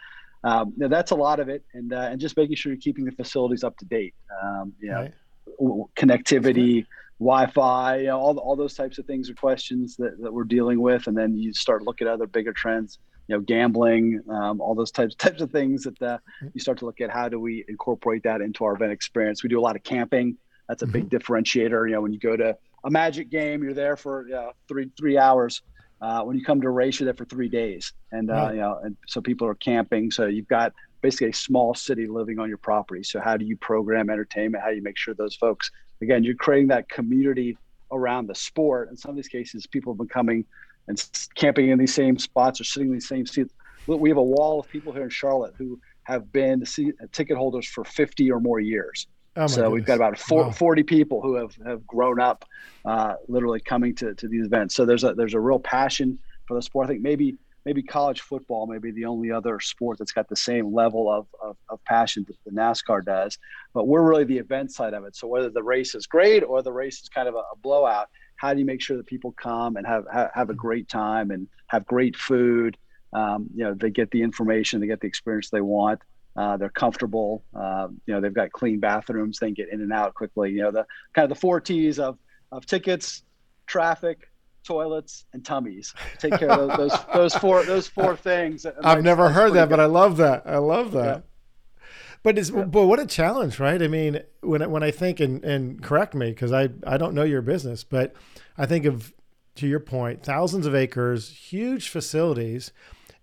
um, 0.44 0.74
you 0.76 0.82
know, 0.82 0.88
that's 0.88 1.10
a 1.10 1.14
lot 1.14 1.40
of 1.40 1.48
it, 1.48 1.64
and 1.72 1.92
uh, 1.92 2.08
and 2.10 2.20
just 2.20 2.36
making 2.36 2.56
sure 2.56 2.70
you're 2.70 2.80
keeping 2.80 3.06
the 3.06 3.12
facilities 3.12 3.64
up 3.64 3.78
to 3.78 3.86
date. 3.86 4.14
Um, 4.42 4.74
you 4.78 4.90
know, 4.90 5.00
right. 5.00 5.94
connectivity. 5.96 6.86
Wi-Fi, 7.20 7.98
you 7.98 8.06
know, 8.06 8.18
all, 8.18 8.36
all 8.38 8.56
those 8.56 8.74
types 8.74 8.98
of 8.98 9.06
things 9.06 9.30
are 9.30 9.34
questions 9.34 9.96
that, 9.96 10.20
that 10.20 10.32
we're 10.32 10.44
dealing 10.44 10.80
with, 10.80 11.06
and 11.06 11.16
then 11.16 11.36
you 11.36 11.52
start 11.54 11.82
looking 11.82 12.06
at 12.06 12.14
other 12.14 12.26
bigger 12.26 12.52
trends 12.52 12.98
you 13.28 13.36
know, 13.36 13.40
gambling, 13.40 14.20
um, 14.28 14.60
all 14.60 14.74
those 14.74 14.90
types 14.90 15.14
types 15.18 15.40
of 15.40 15.50
things 15.50 15.84
that 15.84 16.02
uh, 16.02 16.18
you 16.52 16.60
start 16.60 16.78
to 16.78 16.86
look 16.86 17.00
at 17.00 17.10
how 17.10 17.28
do 17.28 17.40
we 17.40 17.64
incorporate 17.68 18.22
that 18.24 18.40
into 18.40 18.64
our 18.64 18.74
event 18.74 18.92
experience. 18.92 19.42
We 19.42 19.48
do 19.48 19.58
a 19.58 19.62
lot 19.62 19.76
of 19.76 19.82
camping. 19.82 20.36
That's 20.68 20.82
a 20.82 20.86
big 20.86 21.08
mm-hmm. 21.08 21.16
differentiator. 21.16 21.88
You 21.88 21.94
know, 21.94 22.00
when 22.00 22.12
you 22.12 22.18
go 22.18 22.36
to 22.36 22.56
a 22.84 22.90
Magic 22.90 23.30
game, 23.30 23.62
you're 23.62 23.74
there 23.74 23.96
for 23.96 24.26
uh, 24.34 24.52
three 24.68 24.90
three 24.96 25.18
hours. 25.18 25.62
Uh, 26.00 26.22
when 26.22 26.36
you 26.36 26.44
come 26.44 26.60
to 26.60 26.66
a 26.66 26.70
race, 26.70 27.00
you're 27.00 27.06
there 27.06 27.14
for 27.14 27.24
three 27.24 27.48
days, 27.48 27.92
and 28.12 28.30
uh, 28.30 28.50
you 28.50 28.60
know, 28.60 28.78
and 28.82 28.96
so 29.06 29.20
people 29.20 29.46
are 29.46 29.54
camping. 29.54 30.10
So 30.10 30.26
you've 30.26 30.48
got 30.48 30.72
basically 31.00 31.28
a 31.28 31.34
small 31.34 31.74
city 31.74 32.06
living 32.06 32.38
on 32.38 32.48
your 32.48 32.58
property. 32.58 33.02
So 33.02 33.20
how 33.20 33.36
do 33.36 33.44
you 33.44 33.56
program 33.56 34.10
entertainment? 34.10 34.62
How 34.62 34.70
do 34.70 34.76
you 34.76 34.82
make 34.82 34.98
sure 34.98 35.14
those 35.14 35.36
folks, 35.36 35.70
again, 36.00 36.24
you're 36.24 36.34
creating 36.34 36.68
that 36.68 36.88
community 36.88 37.56
around 37.90 38.26
the 38.26 38.34
sport. 38.34 38.90
In 38.90 38.96
some 38.96 39.10
of 39.10 39.16
these 39.16 39.28
cases, 39.28 39.66
people 39.66 39.92
have 39.92 39.98
been 39.98 40.08
coming 40.08 40.44
and 40.88 41.02
camping 41.34 41.70
in 41.70 41.78
these 41.78 41.94
same 41.94 42.18
spots 42.18 42.60
or 42.60 42.64
sitting 42.64 42.88
in 42.88 42.94
these 42.94 43.08
same 43.08 43.26
seats. 43.26 43.54
We 43.86 44.08
have 44.08 44.18
a 44.18 44.22
wall 44.22 44.60
of 44.60 44.68
people 44.68 44.92
here 44.92 45.04
in 45.04 45.10
Charlotte 45.10 45.54
who 45.56 45.80
have 46.04 46.32
been 46.32 46.64
ticket 47.12 47.36
holders 47.36 47.66
for 47.66 47.84
50 47.84 48.30
or 48.30 48.40
more 48.40 48.60
years. 48.60 49.06
Oh 49.36 49.46
so 49.46 49.56
goodness. 49.56 49.72
we've 49.72 49.84
got 49.86 49.94
about 49.96 50.18
four, 50.18 50.44
wow. 50.44 50.50
40 50.50 50.82
people 50.84 51.20
who 51.20 51.34
have, 51.34 51.56
have 51.66 51.86
grown 51.86 52.20
up 52.20 52.44
uh, 52.84 53.14
literally 53.26 53.60
coming 53.60 53.94
to, 53.96 54.14
to 54.14 54.28
these 54.28 54.46
events. 54.46 54.76
So 54.76 54.84
there's 54.84 55.02
a 55.02 55.14
there's 55.14 55.34
a 55.34 55.40
real 55.40 55.58
passion 55.58 56.18
for 56.46 56.54
the 56.54 56.62
sport. 56.62 56.86
I 56.86 56.88
think 56.90 57.02
maybe 57.02 57.36
maybe 57.64 57.82
college 57.82 58.20
football 58.20 58.66
may 58.66 58.78
be 58.78 58.90
the 58.90 59.04
only 59.04 59.30
other 59.30 59.58
sport 59.60 59.98
that's 59.98 60.12
got 60.12 60.28
the 60.28 60.36
same 60.36 60.74
level 60.74 61.10
of, 61.10 61.26
of, 61.42 61.56
of, 61.68 61.82
passion 61.84 62.24
that 62.28 62.36
the 62.44 62.50
NASCAR 62.50 63.04
does. 63.04 63.38
But 63.72 63.86
we're 63.86 64.02
really 64.02 64.24
the 64.24 64.38
event 64.38 64.72
side 64.72 64.94
of 64.94 65.04
it. 65.04 65.16
So 65.16 65.26
whether 65.26 65.50
the 65.50 65.62
race 65.62 65.94
is 65.94 66.06
great 66.06 66.42
or 66.42 66.62
the 66.62 66.72
race 66.72 67.00
is 67.02 67.08
kind 67.08 67.28
of 67.28 67.34
a, 67.34 67.38
a 67.38 67.56
blowout, 67.62 68.08
how 68.36 68.52
do 68.52 68.60
you 68.60 68.66
make 68.66 68.82
sure 68.82 68.96
that 68.96 69.06
people 69.06 69.32
come 69.32 69.76
and 69.76 69.86
have, 69.86 70.04
have, 70.12 70.30
have 70.34 70.50
a 70.50 70.54
great 70.54 70.88
time 70.88 71.30
and 71.30 71.48
have 71.68 71.86
great 71.86 72.16
food? 72.16 72.76
Um, 73.12 73.48
you 73.54 73.64
know, 73.64 73.74
they 73.74 73.90
get 73.90 74.10
the 74.10 74.22
information, 74.22 74.80
they 74.80 74.86
get 74.86 75.00
the 75.00 75.06
experience 75.06 75.50
they 75.50 75.60
want. 75.60 76.00
Uh, 76.36 76.56
they're 76.56 76.68
comfortable. 76.68 77.44
Uh, 77.54 77.86
you 78.06 78.14
know, 78.14 78.20
they've 78.20 78.34
got 78.34 78.50
clean 78.50 78.80
bathrooms. 78.80 79.38
They 79.38 79.46
can 79.46 79.54
get 79.54 79.68
in 79.72 79.80
and 79.80 79.92
out 79.92 80.14
quickly. 80.14 80.50
You 80.50 80.62
know, 80.62 80.72
the 80.72 80.84
kind 81.14 81.24
of 81.24 81.28
the 81.28 81.40
four 81.40 81.60
T's 81.60 82.00
of 82.00 82.18
of 82.50 82.66
tickets, 82.66 83.22
traffic, 83.66 84.28
toilets, 84.64 85.26
and 85.32 85.44
tummies. 85.44 85.94
Take 86.18 86.38
care 86.38 86.50
of 86.50 86.76
those 86.76 86.90
those, 86.90 87.04
those 87.14 87.34
four 87.36 87.64
those 87.64 87.88
four 87.88 88.16
things. 88.30 88.66
I've 88.82 89.02
never 89.02 89.30
heard 89.30 89.52
that, 89.54 89.68
good. 89.68 89.76
but 89.76 89.80
I 89.80 89.86
love 89.86 90.16
that. 90.18 90.42
I 90.46 90.58
love 90.58 90.92
that. 90.92 91.16
Yeah. 91.16 91.84
But 92.22 92.38
it's 92.38 92.50
yeah. 92.50 92.64
but 92.64 92.86
what 92.86 92.98
a 92.98 93.06
challenge, 93.06 93.60
right? 93.60 93.80
I 93.80 93.88
mean, 93.88 94.20
when 94.40 94.68
when 94.70 94.82
I 94.82 94.90
think 94.90 95.20
and 95.20 95.44
and 95.44 95.82
correct 95.82 96.14
me 96.14 96.30
because 96.30 96.52
I 96.52 96.70
I 96.86 96.96
don't 96.96 97.14
know 97.14 97.24
your 97.24 97.42
business, 97.42 97.84
but 97.84 98.14
I 98.58 98.66
think 98.66 98.84
of 98.84 99.12
to 99.56 99.68
your 99.68 99.80
point, 99.80 100.24
thousands 100.24 100.66
of 100.66 100.74
acres, 100.74 101.30
huge 101.30 101.88
facilities, 101.88 102.72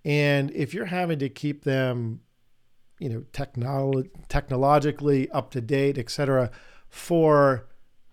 and 0.05 0.49
if 0.51 0.73
you're 0.73 0.85
having 0.85 1.19
to 1.19 1.27
keep 1.27 1.65
them 1.65 2.21
you 3.01 3.09
know, 3.09 3.23
technolo- 3.33 4.07
technologically 4.29 5.29
up 5.31 5.49
to 5.49 5.59
date, 5.59 5.97
et 5.97 6.09
cetera, 6.09 6.51
for, 6.87 7.67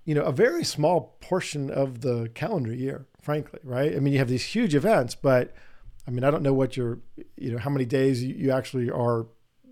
you 0.07 0.14
know, 0.14 0.23
a 0.23 0.33
very 0.33 0.64
small 0.64 1.19
portion 1.21 1.71
of 1.71 2.01
the 2.01 2.31
calendar 2.35 2.75
year, 2.75 3.07
frankly, 3.29 3.61
right? 3.62 3.95
I 3.95 3.99
mean, 3.99 4.14
you 4.14 4.21
have 4.21 4.31
these 4.31 4.43
huge 4.43 4.75
events, 4.75 5.14
but 5.14 5.53
I 6.07 6.11
mean, 6.11 6.25
I 6.25 6.31
don't 6.31 6.43
know 6.43 6.55
what 6.55 6.79
your, 6.79 7.01
you 7.37 7.53
know, 7.53 7.59
how 7.59 7.69
many 7.69 7.85
days 7.85 8.25
you 8.25 8.51
actually 8.53 8.88
are, 8.88 9.27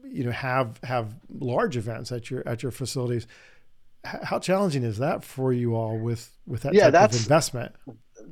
you 0.05 0.25
know, 0.25 0.31
have 0.31 0.79
have 0.83 1.15
large 1.31 1.75
events 1.75 2.13
at 2.13 2.31
your 2.31 2.47
at 2.47 2.63
your 2.63 2.71
facilities. 2.71 3.27
How 4.05 4.41
challenging 4.41 4.83
is 4.83 4.99
that 4.99 5.25
for 5.25 5.55
you 5.55 5.75
all 5.75 5.99
with 5.99 6.37
with 6.47 6.65
that 6.65 6.75
yeah, 6.75 6.91
type 6.91 7.13
of 7.13 7.17
investment? 7.17 7.75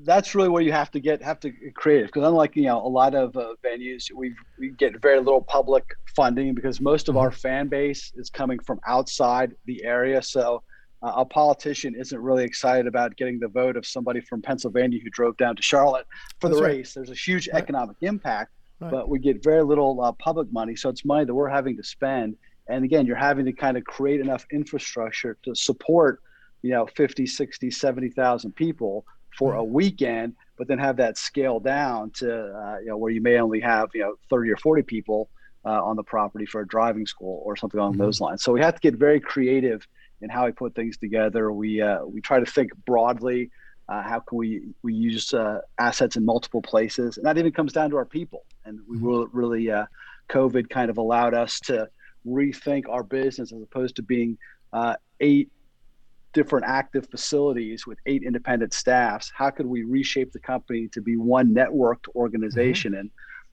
that's 0.03 0.35
really 0.35 0.51
where 0.51 0.61
you 0.61 0.73
have 0.73 0.91
to 0.91 1.01
get 1.01 1.23
have 1.23 1.41
to 1.41 1.53
creative 1.75 2.09
because 2.09 2.27
unlike 2.27 2.55
you 2.57 2.65
know 2.65 2.85
a 2.85 2.89
lot 2.89 3.15
of 3.15 3.35
uh, 3.37 3.55
venues 3.65 4.11
we 4.13 4.35
we 4.59 4.71
get 4.71 5.01
very 5.01 5.19
little 5.19 5.41
public 5.41 5.85
funding 6.17 6.53
because 6.53 6.81
most 6.81 7.09
of 7.09 7.17
our 7.17 7.31
mm-hmm. 7.31 7.39
fan 7.39 7.69
base 7.69 8.13
is 8.17 8.29
coming 8.29 8.59
from 8.59 8.81
outside 8.87 9.55
the 9.67 9.85
area 9.85 10.21
so 10.21 10.63
uh, 11.05 11.13
a 11.17 11.25
politician 11.25 11.95
isn't 11.95 12.21
really 12.21 12.45
excited 12.45 12.87
about 12.87 13.17
getting 13.17 13.39
the 13.39 13.49
vote 13.49 13.77
of 13.77 13.87
somebody 13.87 14.21
from 14.21 14.43
Pennsylvania 14.43 14.99
who 15.03 15.11
drove 15.11 15.37
down 15.37 15.55
to 15.57 15.63
Charlotte 15.63 16.07
for 16.41 16.49
that's 16.49 16.59
the 16.59 16.65
right. 16.65 16.77
race 16.77 16.95
there's 16.95 17.11
a 17.11 17.15
huge 17.15 17.49
right. 17.49 17.63
economic 17.63 17.97
impact 18.01 18.53
right. 18.81 18.91
but 18.91 19.09
we 19.09 19.19
get 19.19 19.43
very 19.43 19.63
little 19.63 20.01
uh, 20.01 20.13
public 20.13 20.53
money 20.53 20.75
so 20.75 20.89
it's 20.89 21.05
money 21.05 21.25
that 21.25 21.35
we're 21.35 21.49
having 21.49 21.77
to 21.77 21.85
spend 21.85 22.37
and 22.69 22.85
again 22.85 23.07
you're 23.07 23.17
having 23.17 23.45
to 23.45 23.53
kind 23.53 23.77
of 23.77 23.85
create 23.85 24.21
enough 24.21 24.45
infrastructure 24.51 25.37
to 25.45 25.55
support 25.55 26.21
you 26.63 26.71
know 26.71 26.87
50 26.87 27.27
60 27.27 27.71
70,000 27.71 28.53
people 28.53 29.05
for 29.37 29.55
a 29.55 29.65
weekend, 29.65 30.35
but 30.57 30.69
then 30.69 30.79
have 30.79 30.97
that 30.97 31.19
scale 31.19 31.61
down 31.61 32.11
to 32.11 32.33
uh, 32.33 32.79
you 32.79 32.87
know 32.87 32.97
where 32.97 33.11
you 33.11 33.21
may 33.21 33.39
only 33.39 33.61
have 33.61 33.91
you 33.95 34.03
know 34.03 34.15
30 34.31 34.51
or 34.51 34.57
40 34.57 34.83
people 34.83 35.29
uh, 35.65 35.83
on 35.83 35.97
the 35.97 36.03
property 36.03 36.47
for 36.47 36.61
a 36.61 36.67
driving 36.67 37.07
school 37.07 37.43
or 37.45 37.57
something 37.57 37.81
along 37.81 37.95
mm-hmm. 37.95 38.03
those 38.03 38.21
lines. 38.21 38.43
So 38.43 38.53
we 38.53 38.61
have 38.61 38.75
to 38.75 38.81
get 38.81 38.95
very 38.95 39.21
creative 39.21 39.87
in 40.25 40.31
how 40.31 40.47
we 40.47 40.53
put 40.53 40.75
things 40.75 40.97
together. 40.97 41.53
We 41.53 41.81
uh, 41.81 42.05
we 42.05 42.21
try 42.21 42.41
to 42.41 42.47
think 42.47 42.73
broadly. 42.87 43.51
Uh, 43.87 44.03
how 44.03 44.19
can 44.19 44.39
we 44.39 44.63
we 44.83 44.95
use 44.95 45.33
uh, 45.35 45.61
assets 45.79 46.17
in 46.17 46.25
multiple 46.25 46.63
places, 46.63 47.19
and 47.19 47.27
that 47.27 47.39
even 47.39 47.53
comes 47.53 47.73
down 47.73 47.91
to 47.91 47.97
our 47.97 48.07
people. 48.07 48.45
And 48.65 48.81
we 48.89 48.97
mm-hmm. 48.97 49.07
will 49.07 49.27
really, 49.29 49.71
uh, 49.71 49.85
COVID 50.31 50.71
kind 50.71 50.91
of 50.91 50.97
allowed 50.97 51.35
us 51.35 51.61
to 51.61 51.89
rethink 52.27 52.89
our 52.89 53.03
business 53.03 53.53
as 53.53 53.63
opposed 53.63 53.97
to 53.97 54.03
being 54.03 54.39
eight 55.21 55.51
different 56.33 56.67
active 56.67 57.07
facilities 57.11 57.87
with 57.87 57.99
eight 58.07 58.25
independent 58.25 58.73
staffs 58.73 59.31
how 59.37 59.51
could 59.51 59.67
we 59.67 59.85
reshape 59.85 60.33
the 60.33 60.39
company 60.41 60.89
to 60.89 61.01
be 61.01 61.17
one 61.17 61.55
networked 61.55 62.09
organization 62.17 62.91
mm-hmm. 62.91 63.03
and 63.03 63.11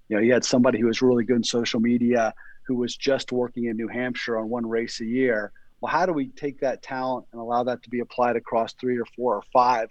you 0.10 0.16
know 0.16 0.22
you 0.24 0.34
had 0.34 0.44
somebody 0.44 0.80
who 0.80 0.88
was 0.88 1.00
really 1.00 1.24
good 1.24 1.36
in 1.36 1.44
social 1.44 1.80
media 1.80 2.34
who 2.64 2.76
was 2.76 2.96
just 2.96 3.32
working 3.32 3.66
in 3.66 3.78
new 3.78 3.88
hampshire 3.88 4.40
on 4.40 4.50
one 4.50 4.66
race 4.66 5.00
a 5.00 5.06
year 5.06 5.52
well 5.82 5.92
how 5.92 6.06
do 6.06 6.14
we 6.14 6.28
take 6.28 6.60
that 6.62 6.82
talent 6.82 7.26
and 7.32 7.42
allow 7.42 7.64
that 7.64 7.84
to 7.84 7.90
be 7.90 8.00
applied 8.00 8.36
across 8.36 8.74
three 8.74 8.98
or 8.98 9.06
four 9.16 9.36
or 9.36 9.44
five 9.52 9.90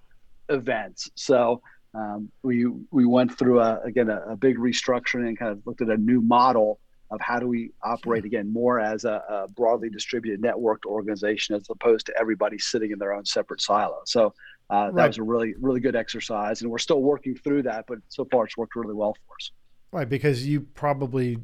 events? 0.49 1.11
So 1.17 1.61
um, 1.95 2.31
we 2.43 2.67
we 2.91 3.05
went 3.05 3.37
through 3.37 3.61
a, 3.61 3.81
again 3.81 4.09
a, 4.09 4.21
a 4.31 4.37
big 4.37 4.57
restructuring 4.59 5.29
and 5.29 5.39
kind 5.39 5.51
of 5.51 5.67
looked 5.67 5.83
at 5.83 5.89
a 5.89 5.97
new 5.97 6.21
model 6.21 6.79
of 7.11 7.21
how 7.21 7.41
do 7.41 7.49
we 7.49 7.73
operate 7.83 8.25
again 8.25 8.53
more 8.53 8.79
as 8.79 9.05
a, 9.05 9.21
a, 9.29 9.49
broadly 9.49 9.91
distributed 9.91 10.41
networked 10.41 10.87
organization 10.87 11.57
as 11.57 11.67
opposed 11.69 12.07
to 12.07 12.15
everybody 12.17 12.57
sitting 12.57 12.93
in 12.93 13.01
their 13.01 13.13
own 13.13 13.25
separate 13.25 13.61
silo. 13.61 14.01
So 14.07 14.33
uh, 14.71 14.87
that 14.87 14.95
right. 14.95 15.07
was 15.09 15.19
a 15.19 15.23
really 15.25 15.55
really 15.61 15.81
good 15.81 15.97
exercise 15.97 16.63
and 16.63 16.71
we're 16.71 16.79
still 16.79 17.03
working 17.03 17.35
through 17.37 17.65
that 17.65 17.87
but 17.89 17.99
so 18.09 18.25
far 18.31 18.45
it's 18.45 18.57
worked 18.57 18.77
really 18.77 18.95
well 18.95 19.17
for 19.27 19.35
us. 19.35 19.51
Right 19.91 20.09
because 20.09 20.47
you 20.47 20.61
probably 20.61 21.39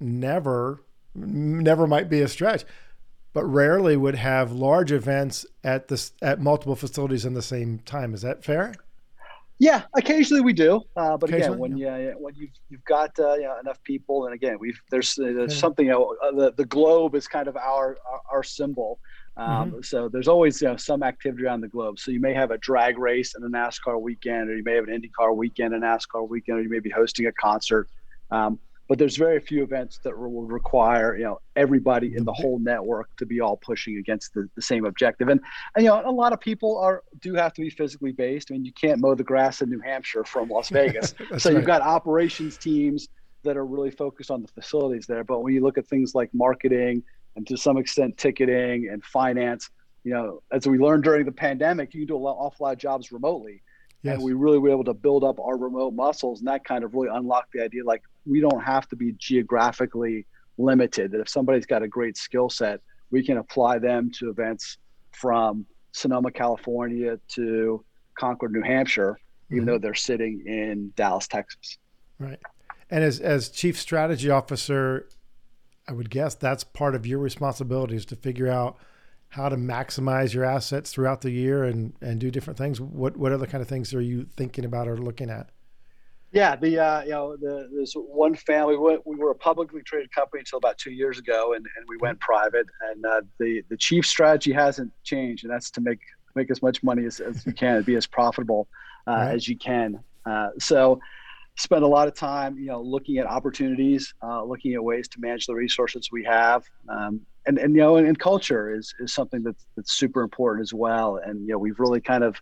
never 0.00 0.82
never 1.14 1.86
might 1.86 2.08
be 2.08 2.22
a 2.22 2.28
stretch 2.28 2.64
but 3.32 3.44
rarely 3.44 3.96
would 3.96 4.16
have 4.16 4.52
large 4.52 4.92
events 4.92 5.46
at 5.64 5.88
this 5.88 6.12
at 6.22 6.40
multiple 6.40 6.76
facilities 6.76 7.24
in 7.24 7.34
the 7.34 7.42
same 7.42 7.78
time 7.80 8.14
is 8.14 8.22
that 8.22 8.44
fair 8.44 8.74
yeah, 9.62 9.82
occasionally 9.94 10.40
we 10.40 10.52
do, 10.52 10.80
uh, 10.96 11.16
but 11.16 11.32
again, 11.32 11.56
when 11.56 11.76
yeah. 11.76 11.96
you 11.96 12.14
when 12.18 12.34
you've 12.34 12.50
you've 12.68 12.84
got 12.84 13.16
uh, 13.20 13.34
you 13.34 13.42
know, 13.42 13.60
enough 13.60 13.80
people, 13.84 14.24
and 14.24 14.34
again, 14.34 14.56
we've 14.58 14.80
there's, 14.90 15.16
uh, 15.20 15.26
there's 15.26 15.56
something. 15.56 15.86
You 15.86 15.92
know, 15.92 16.16
uh, 16.20 16.32
the 16.32 16.52
the 16.56 16.64
globe 16.64 17.14
is 17.14 17.28
kind 17.28 17.46
of 17.46 17.56
our 17.56 17.96
our, 18.10 18.22
our 18.32 18.42
symbol. 18.42 18.98
Um, 19.36 19.70
mm-hmm. 19.70 19.82
So 19.82 20.08
there's 20.08 20.26
always 20.26 20.60
you 20.60 20.66
know 20.66 20.76
some 20.76 21.04
activity 21.04 21.44
around 21.44 21.60
the 21.60 21.68
globe. 21.68 22.00
So 22.00 22.10
you 22.10 22.18
may 22.18 22.34
have 22.34 22.50
a 22.50 22.58
drag 22.58 22.98
race 22.98 23.36
and 23.36 23.44
a 23.44 23.48
NASCAR 23.48 24.00
weekend, 24.00 24.50
or 24.50 24.56
you 24.56 24.64
may 24.64 24.74
have 24.74 24.88
an 24.88 25.00
IndyCar 25.00 25.36
weekend, 25.36 25.74
a 25.74 25.78
NASCAR 25.78 26.28
weekend, 26.28 26.58
or 26.58 26.62
you 26.62 26.68
may 26.68 26.80
be 26.80 26.90
hosting 26.90 27.26
a 27.26 27.32
concert. 27.32 27.88
Um, 28.32 28.58
but 28.92 28.98
there's 28.98 29.16
very 29.16 29.40
few 29.40 29.62
events 29.62 30.00
that 30.04 30.14
will 30.14 30.42
require 30.42 31.16
you 31.16 31.24
know 31.24 31.40
everybody 31.56 32.08
in 32.08 32.26
the 32.26 32.30
mm-hmm. 32.30 32.42
whole 32.42 32.58
network 32.58 33.08
to 33.16 33.24
be 33.24 33.40
all 33.40 33.56
pushing 33.56 33.96
against 33.96 34.34
the, 34.34 34.46
the 34.54 34.60
same 34.60 34.84
objective. 34.84 35.28
And, 35.28 35.40
and 35.74 35.82
you 35.82 35.88
know 35.88 36.02
a 36.04 36.12
lot 36.12 36.34
of 36.34 36.40
people 36.40 36.76
are 36.76 37.02
do 37.22 37.32
have 37.32 37.54
to 37.54 37.62
be 37.62 37.70
physically 37.70 38.12
based. 38.12 38.50
I 38.50 38.52
mean 38.52 38.66
you 38.66 38.72
can't 38.74 39.00
mow 39.00 39.14
the 39.14 39.24
grass 39.24 39.62
in 39.62 39.70
new 39.70 39.80
hampshire 39.80 40.24
from 40.24 40.50
las 40.50 40.68
vegas. 40.78 41.14
So 41.38 41.48
right. 41.48 41.56
you've 41.56 41.64
got 41.64 41.80
operations 41.80 42.58
teams 42.58 43.08
that 43.44 43.56
are 43.56 43.64
really 43.64 43.90
focused 43.90 44.30
on 44.30 44.42
the 44.42 44.48
facilities 44.48 45.06
there. 45.06 45.24
But 45.24 45.40
when 45.40 45.54
you 45.54 45.62
look 45.62 45.78
at 45.78 45.86
things 45.86 46.14
like 46.14 46.28
marketing 46.34 47.02
and 47.36 47.46
to 47.46 47.56
some 47.56 47.78
extent 47.78 48.18
ticketing 48.18 48.90
and 48.92 49.02
finance 49.02 49.70
you 50.04 50.12
know 50.12 50.42
as 50.52 50.66
we 50.66 50.76
learned 50.76 51.04
during 51.04 51.24
the 51.24 51.32
pandemic 51.32 51.94
you 51.94 52.00
can 52.00 52.08
do 52.08 52.16
a 52.16 52.18
lot, 52.18 52.34
awful 52.34 52.66
lot 52.66 52.74
of 52.74 52.78
jobs 52.78 53.10
remotely. 53.10 53.62
Yes. 54.02 54.16
And 54.16 54.22
we 54.22 54.34
really 54.34 54.58
were 54.58 54.70
able 54.70 54.84
to 54.84 54.94
build 54.94 55.24
up 55.24 55.38
our 55.40 55.56
remote 55.56 55.94
muscles, 55.94 56.40
and 56.40 56.48
that 56.48 56.64
kind 56.64 56.84
of 56.84 56.92
really 56.92 57.08
unlocked 57.10 57.52
the 57.54 57.62
idea 57.62 57.84
like 57.84 58.02
we 58.26 58.40
don't 58.40 58.62
have 58.62 58.88
to 58.88 58.96
be 58.96 59.12
geographically 59.12 60.26
limited. 60.58 61.12
That 61.12 61.20
if 61.20 61.28
somebody's 61.28 61.66
got 61.66 61.82
a 61.82 61.88
great 61.88 62.16
skill 62.16 62.48
set, 62.48 62.80
we 63.10 63.24
can 63.24 63.38
apply 63.38 63.78
them 63.78 64.10
to 64.18 64.30
events 64.30 64.78
from 65.12 65.66
Sonoma, 65.92 66.30
California 66.30 67.18
to 67.28 67.84
Concord, 68.18 68.52
New 68.52 68.62
Hampshire, 68.62 69.18
even 69.50 69.60
mm-hmm. 69.60 69.72
though 69.72 69.78
they're 69.78 69.94
sitting 69.94 70.42
in 70.46 70.92
Dallas, 70.96 71.28
Texas. 71.28 71.78
Right. 72.18 72.40
And 72.90 73.02
as 73.04 73.20
as 73.20 73.48
chief 73.48 73.80
strategy 73.80 74.30
officer, 74.30 75.08
I 75.88 75.92
would 75.92 76.10
guess 76.10 76.34
that's 76.34 76.64
part 76.64 76.94
of 76.94 77.06
your 77.06 77.18
responsibilities 77.18 78.04
to 78.06 78.16
figure 78.16 78.48
out 78.48 78.76
how 79.28 79.48
to 79.48 79.56
maximize 79.56 80.34
your 80.34 80.44
assets 80.44 80.92
throughout 80.92 81.22
the 81.22 81.30
year 81.30 81.64
and 81.64 81.94
and 82.00 82.20
do 82.20 82.30
different 82.30 82.58
things. 82.58 82.80
What 82.80 83.16
what 83.16 83.32
other 83.32 83.46
kind 83.46 83.62
of 83.62 83.68
things 83.68 83.94
are 83.94 84.00
you 84.00 84.26
thinking 84.36 84.64
about 84.64 84.88
or 84.88 84.96
looking 84.96 85.30
at? 85.30 85.50
Yeah, 86.32 86.56
the 86.56 86.78
uh, 86.78 87.02
you 87.02 87.10
know 87.10 87.36
the, 87.36 87.68
there's 87.72 87.92
one 87.94 88.34
family. 88.34 88.76
We, 88.76 88.98
we, 89.04 89.16
were 89.16 89.30
a 89.30 89.34
publicly 89.34 89.82
traded 89.82 90.10
company 90.12 90.40
until 90.40 90.56
about 90.56 90.78
two 90.78 90.90
years 90.90 91.18
ago, 91.18 91.52
and, 91.52 91.66
and 91.76 91.86
we 91.86 91.98
went 91.98 92.20
private. 92.20 92.66
And 92.90 93.04
uh, 93.04 93.20
the 93.38 93.62
the 93.68 93.76
chief 93.76 94.06
strategy 94.06 94.50
hasn't 94.50 94.90
changed, 95.04 95.44
and 95.44 95.52
that's 95.52 95.70
to 95.72 95.82
make 95.82 96.00
make 96.34 96.50
as 96.50 96.62
much 96.62 96.82
money 96.82 97.04
as, 97.04 97.20
as 97.20 97.44
you 97.44 97.52
can, 97.52 97.76
and 97.76 97.84
be 97.84 97.96
as 97.96 98.06
profitable 98.06 98.66
uh, 99.06 99.12
right. 99.12 99.34
as 99.34 99.46
you 99.46 99.58
can. 99.58 100.00
Uh, 100.24 100.48
so 100.58 100.98
spend 101.56 101.84
a 101.84 101.86
lot 101.86 102.08
of 102.08 102.14
time, 102.14 102.58
you 102.58 102.66
know, 102.66 102.80
looking 102.80 103.18
at 103.18 103.26
opportunities, 103.26 104.14
uh, 104.22 104.42
looking 104.42 104.72
at 104.72 104.82
ways 104.82 105.08
to 105.08 105.20
manage 105.20 105.46
the 105.46 105.54
resources 105.54 106.08
we 106.10 106.24
have, 106.24 106.64
um, 106.88 107.20
and 107.46 107.58
and 107.58 107.74
you 107.74 107.82
know, 107.82 107.96
and, 107.96 108.06
and, 108.06 108.18
culture 108.18 108.74
is 108.74 108.94
is 109.00 109.12
something 109.12 109.42
that's 109.42 109.66
that's 109.76 109.92
super 109.92 110.22
important 110.22 110.62
as 110.62 110.72
well. 110.72 111.20
And 111.22 111.42
you 111.42 111.52
know, 111.52 111.58
we've 111.58 111.78
really 111.78 112.00
kind 112.00 112.24
of 112.24 112.40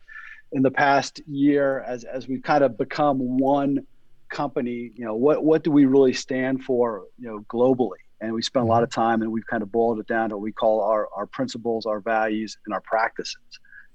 in 0.52 0.62
the 0.62 0.70
past 0.70 1.20
year, 1.28 1.80
as 1.80 2.04
as 2.04 2.28
we've 2.28 2.42
kind 2.42 2.64
of 2.64 2.76
become 2.76 3.38
one 3.38 3.86
company, 4.28 4.92
you 4.94 5.04
know, 5.04 5.14
what 5.14 5.44
what 5.44 5.64
do 5.64 5.70
we 5.70 5.84
really 5.84 6.12
stand 6.12 6.64
for, 6.64 7.04
you 7.18 7.28
know, 7.28 7.40
globally? 7.48 7.98
and 8.20 8.32
we 8.32 8.42
spent 8.42 8.64
a 8.64 8.68
lot 8.68 8.82
of 8.82 8.90
time 8.90 9.22
and 9.22 9.32
we've 9.32 9.46
kind 9.46 9.62
of 9.62 9.72
boiled 9.72 9.98
it 9.98 10.06
down 10.06 10.28
to 10.28 10.36
what 10.36 10.42
we 10.42 10.52
call 10.52 10.82
our, 10.82 11.08
our 11.14 11.26
principles, 11.26 11.86
our 11.86 12.00
values, 12.00 12.56
and 12.66 12.74
our 12.74 12.80
practices. 12.82 13.40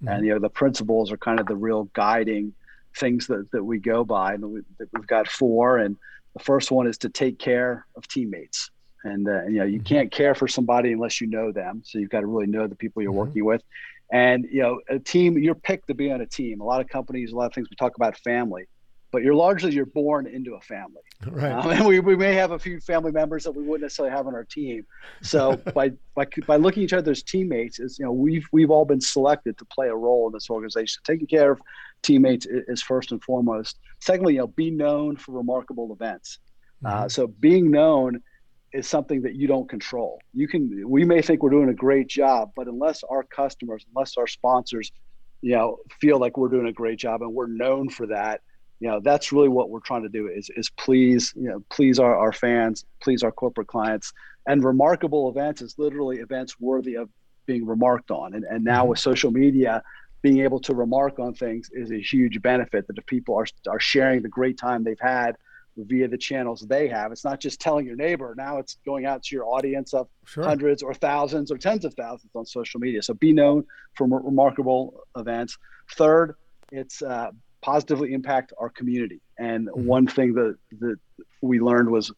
Mm-hmm. 0.04 0.08
And 0.08 0.26
you 0.26 0.34
know, 0.34 0.40
the 0.40 0.50
principles 0.50 1.12
are 1.12 1.18
kind 1.18 1.40
of 1.40 1.46
the 1.46 1.56
real 1.56 1.86
guiding 1.94 2.54
things 2.98 3.28
that, 3.28 3.50
that 3.52 3.64
we 3.64 3.78
go 3.78 4.04
by. 4.04 4.34
And 4.34 4.44
we, 4.52 4.62
have 4.80 5.08
got 5.08 5.28
four. 5.28 5.78
And 5.78 5.96
the 6.36 6.44
first 6.44 6.72
one 6.72 6.88
is 6.88 6.98
to 7.00 7.10
take 7.10 7.38
care 7.38 7.86
of 7.96 8.08
teammates. 8.08 8.72
And 9.04 9.28
uh, 9.28 9.46
you 9.46 9.60
know, 9.60 9.66
you 9.66 9.78
mm-hmm. 9.78 9.86
can't 9.86 10.12
care 10.12 10.34
for 10.34 10.48
somebody 10.48 10.92
unless 10.92 11.22
you 11.22 11.28
know 11.28 11.52
them. 11.52 11.84
So 11.86 12.00
you've 12.00 12.10
got 12.10 12.22
to 12.22 12.28
really 12.28 12.48
know 12.48 12.66
the 12.66 12.76
people 12.76 13.04
you're 13.04 13.12
mm-hmm. 13.12 13.20
working 13.20 13.46
with. 13.46 13.64
And 14.12 14.46
you 14.52 14.62
know, 14.62 14.82
a 14.90 15.00
team, 15.00 15.38
you're 15.38 15.56
picked 15.56 15.88
to 15.88 15.94
be 15.94 16.12
on 16.12 16.22
a 16.22 16.26
team. 16.26 16.62
A 16.62 16.64
lot 16.64 16.82
of 16.82 16.88
companies, 16.88 17.32
a 17.32 17.36
lot 17.36 17.48
of 17.48 17.54
things 17.54 17.70
we 17.70 17.76
talk 17.76 17.96
about 17.96 18.18
family 18.20 18.68
but 19.16 19.24
you're 19.24 19.34
largely 19.34 19.72
you're 19.72 19.86
born 19.86 20.28
into 20.28 20.56
a 20.56 20.60
family. 20.60 21.02
Right. 21.26 21.54
Um, 21.54 21.72
and 21.72 21.86
we, 21.86 22.02
we 22.02 22.18
may 22.18 22.34
have 22.34 22.52
a 22.52 22.60
few 22.60 22.82
family 22.82 23.14
members 23.14 23.46
that 23.46 23.52
we 23.52 23.64
wouldn't 23.64 23.84
necessarily 23.84 24.14
have 24.14 24.28
on 24.28 24.36
our 24.36 24.44
team. 24.44 24.86
So 25.22 25.56
by, 25.74 25.94
by 26.16 26.26
by 26.46 26.58
looking 26.58 26.84
at 26.84 26.88
each 26.88 26.94
other 26.94 27.12
as 27.12 27.24
teammates, 27.24 27.80
is 27.80 27.98
you 27.98 28.04
know 28.04 28.12
we've 28.12 28.46
we've 28.52 28.70
all 28.70 28.84
been 28.84 29.00
selected 29.00 29.58
to 29.60 29.64
play 29.66 29.88
a 29.88 29.96
role 29.96 30.28
in 30.28 30.34
this 30.34 30.50
organization. 30.50 31.02
Taking 31.06 31.28
care 31.28 31.52
of 31.52 31.62
teammates 32.02 32.46
is 32.46 32.82
first 32.82 33.14
and 33.14 33.24
foremost. 33.24 33.80
Secondly, 34.02 34.34
you 34.34 34.40
know, 34.40 34.48
be 34.48 34.70
known 34.70 35.16
for 35.16 35.32
remarkable 35.32 35.94
events. 35.94 36.40
Uh, 36.84 36.90
mm-hmm. 36.90 37.04
Uh, 37.06 37.08
so 37.08 37.28
being 37.28 37.72
known 37.72 38.22
is 38.76 38.88
something 38.88 39.22
that 39.24 39.36
you 39.36 39.48
don't 39.48 39.70
control. 39.70 40.20
You 40.34 40.48
can 40.48 40.90
we 40.90 41.06
may 41.06 41.22
think 41.22 41.42
we're 41.42 41.50
doing 41.50 41.70
a 41.70 41.74
great 41.74 42.08
job, 42.08 42.52
but 42.56 42.68
unless 42.68 43.04
our 43.04 43.24
customers, 43.24 43.86
unless 43.94 44.18
our 44.18 44.28
sponsors, 44.28 44.92
you 45.42 45.54
know, 45.54 45.78
feel 46.02 46.20
like 46.20 46.38
we're 46.38 46.50
doing 46.50 46.68
a 46.68 46.74
great 46.74 47.00
job 47.00 47.22
and 47.22 47.34
we're 47.34 47.48
known 47.48 47.90
for 47.90 48.08
that, 48.08 48.42
you 48.80 48.90
know 48.90 49.00
that's 49.00 49.32
really 49.32 49.50
what 49.50 49.70
we're 49.70 49.80
trying 49.80 50.04
to 50.04 50.10
do 50.10 50.28
is 50.28 50.50
is 50.56 50.70
please 50.72 51.34
you 51.36 51.50
know 51.50 51.64
please 51.70 52.00
our, 52.00 52.16
our 52.16 52.34
fans 52.34 52.86
please 53.02 53.24
our 53.24 53.32
corporate 53.32 53.68
clients 53.68 54.12
and 54.48 54.64
remarkable 54.64 55.30
events 55.30 55.62
is 55.62 55.76
literally 55.78 56.18
events 56.18 56.60
worthy 56.60 56.96
of 56.96 57.10
being 57.46 57.66
remarked 57.66 58.12
on 58.12 58.34
and, 58.34 58.44
and 58.44 58.64
now 58.64 58.82
mm-hmm. 58.82 58.90
with 58.90 59.00
social 59.00 59.32
media 59.32 59.82
being 60.22 60.40
able 60.40 60.60
to 60.60 60.74
remark 60.74 61.20
on 61.20 61.34
things 61.34 61.70
is 61.74 61.92
a 61.92 62.02
huge 62.02 62.42
benefit 62.42 62.88
that 62.88 62.98
if 62.98 63.06
people 63.06 63.36
are, 63.36 63.46
are 63.70 63.80
sharing 63.80 64.22
the 64.22 64.30
great 64.30 64.58
time 64.58 64.84
they've 64.84 65.00
had 65.00 65.36
via 65.78 66.08
the 66.08 66.18
channels 66.18 66.62
they 66.62 66.88
have 66.88 67.12
it's 67.12 67.26
not 67.26 67.40
just 67.40 67.60
telling 67.60 67.86
your 67.86 67.98
neighbor 67.98 68.34
now 68.38 68.58
it's 68.58 68.78
going 68.86 69.06
out 69.06 69.22
to 69.22 69.36
your 69.36 69.46
audience 69.46 69.94
of 69.94 70.08
sure. 70.26 70.44
hundreds 70.44 70.82
or 70.82 70.94
thousands 70.94 71.52
or 71.52 71.58
tens 71.58 71.84
of 71.84 71.94
thousands 71.96 72.32
on 72.34 72.46
social 72.46 72.80
media 72.80 73.02
so 73.02 73.14
be 73.14 73.34
known 73.34 73.64
for 73.96 74.08
remarkable 74.08 75.02
events 75.18 75.58
third 75.98 76.36
it's 76.72 77.02
uh, 77.02 77.30
positively 77.66 78.14
impact 78.14 78.54
our 78.60 78.70
community. 78.70 79.22
And 79.40 79.68
mm-hmm. 79.68 79.86
one 79.86 80.08
thing 80.08 80.34
that, 80.36 80.56
that 80.80 80.98
we 81.42 81.60
learned 81.60 81.90
was 81.90 82.12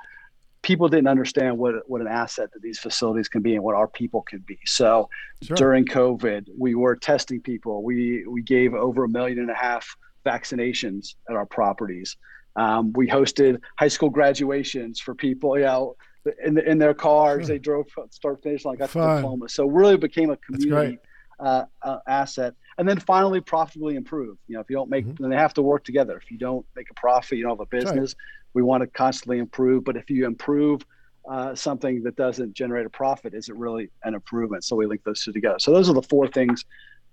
people 0.62 0.90
didn't 0.90 1.08
understand 1.08 1.58
what, 1.58 1.76
what 1.90 2.02
an 2.02 2.08
asset 2.08 2.50
that 2.54 2.62
these 2.62 2.80
facilities 2.80 3.30
can 3.30 3.42
be 3.42 3.56
and 3.56 3.64
what 3.64 3.74
our 3.74 3.88
people 3.88 4.22
can 4.24 4.40
be. 4.40 4.60
So 4.66 5.10
sure. 5.42 5.56
during 5.56 5.86
COVID, 5.86 6.50
we 6.58 6.76
were 6.76 6.98
testing 6.98 7.40
people. 7.40 7.82
We, 7.82 8.26
we 8.28 8.42
gave 8.42 8.74
over 8.74 9.06
a 9.06 9.10
million 9.10 9.40
and 9.40 9.50
a 9.50 9.56
half 9.56 9.96
vaccinations 10.26 11.16
at 11.30 11.38
our 11.38 11.46
properties. 11.46 12.18
Um, 12.58 12.92
we 12.94 13.08
hosted 13.08 13.62
high 13.78 13.88
school 13.88 14.10
graduations 14.10 15.00
for 15.00 15.16
people, 15.16 15.58
you 15.58 15.66
know, 15.66 15.96
in, 16.44 16.58
in 16.58 16.78
their 16.78 16.94
cars. 16.94 17.46
Sure. 17.46 17.56
They 17.56 17.60
drove 17.60 17.86
start 18.10 18.42
finish 18.44 18.66
line, 18.66 18.78
got 18.78 18.90
Fun. 18.90 19.08
the 19.08 19.16
diploma. 19.16 19.50
So 19.50 19.68
really 19.68 19.96
became 19.96 20.32
a 20.32 20.38
community 20.38 21.00
uh, 21.40 21.66
uh, 21.84 22.00
asset 22.08 22.56
and 22.78 22.88
then 22.88 23.00
finally 23.00 23.40
profitably 23.40 23.96
improve 23.96 24.38
you 24.48 24.56
know 24.56 24.60
if 24.60 24.70
you 24.70 24.76
don't 24.76 24.90
make 24.90 25.06
mm-hmm. 25.06 25.22
then 25.22 25.30
they 25.30 25.38
have 25.38 25.54
to 25.54 25.62
work 25.62 25.84
together 25.84 26.18
if 26.18 26.32
you 26.32 26.38
don't 26.38 26.66
make 26.76 26.90
a 26.90 26.94
profit 26.96 27.38
you 27.38 27.44
don't 27.44 27.52
have 27.52 27.60
a 27.60 27.66
business 27.68 28.16
right. 28.16 28.52
we 28.54 28.64
want 28.64 28.82
to 28.82 28.88
constantly 28.88 29.38
improve 29.38 29.84
but 29.84 29.96
if 29.96 30.10
you 30.10 30.26
improve 30.26 30.84
uh, 31.30 31.54
something 31.54 32.02
that 32.04 32.16
doesn't 32.16 32.54
generate 32.54 32.86
a 32.86 32.90
profit 32.90 33.34
is 33.34 33.50
it 33.50 33.56
really 33.56 33.90
an 34.04 34.16
improvement 34.16 34.64
so 34.64 34.76
we 34.76 34.86
link 34.86 35.04
those 35.04 35.24
two 35.24 35.32
together 35.32 35.60
so 35.60 35.72
those 35.72 35.90
are 35.90 35.94
the 35.94 36.02
four 36.02 36.28
things 36.28 36.66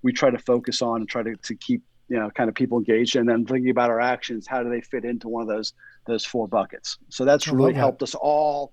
we 0.02 0.12
try 0.12 0.30
to 0.30 0.38
focus 0.38 0.82
on 0.82 1.00
and 1.00 1.08
try 1.08 1.22
to, 1.22 1.34
to 1.36 1.54
keep 1.56 1.82
you 2.08 2.18
know 2.18 2.30
kind 2.30 2.48
of 2.48 2.54
people 2.54 2.78
engaged 2.78 3.16
and 3.16 3.28
then 3.28 3.44
thinking 3.44 3.70
about 3.70 3.90
our 3.90 4.00
actions 4.00 4.46
how 4.46 4.62
do 4.62 4.70
they 4.70 4.80
fit 4.80 5.04
into 5.04 5.28
one 5.28 5.42
of 5.42 5.48
those 5.48 5.72
those 6.06 6.24
four 6.24 6.46
buckets 6.46 6.98
so 7.08 7.24
that's 7.24 7.48
really 7.48 7.72
helped 7.72 8.02
us 8.02 8.14
all 8.14 8.72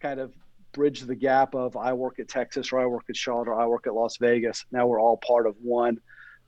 kind 0.00 0.20
of 0.20 0.32
bridge 0.72 1.00
the 1.00 1.14
gap 1.14 1.54
of 1.54 1.76
i 1.76 1.92
work 1.92 2.20
at 2.20 2.28
texas 2.28 2.72
or 2.72 2.78
i 2.78 2.86
work 2.86 3.04
at 3.08 3.16
charlotte 3.16 3.48
or 3.48 3.60
i 3.60 3.66
work 3.66 3.86
at 3.86 3.94
las 3.94 4.16
vegas 4.18 4.64
now 4.70 4.86
we're 4.86 5.00
all 5.00 5.16
part 5.16 5.46
of 5.46 5.56
one 5.60 5.98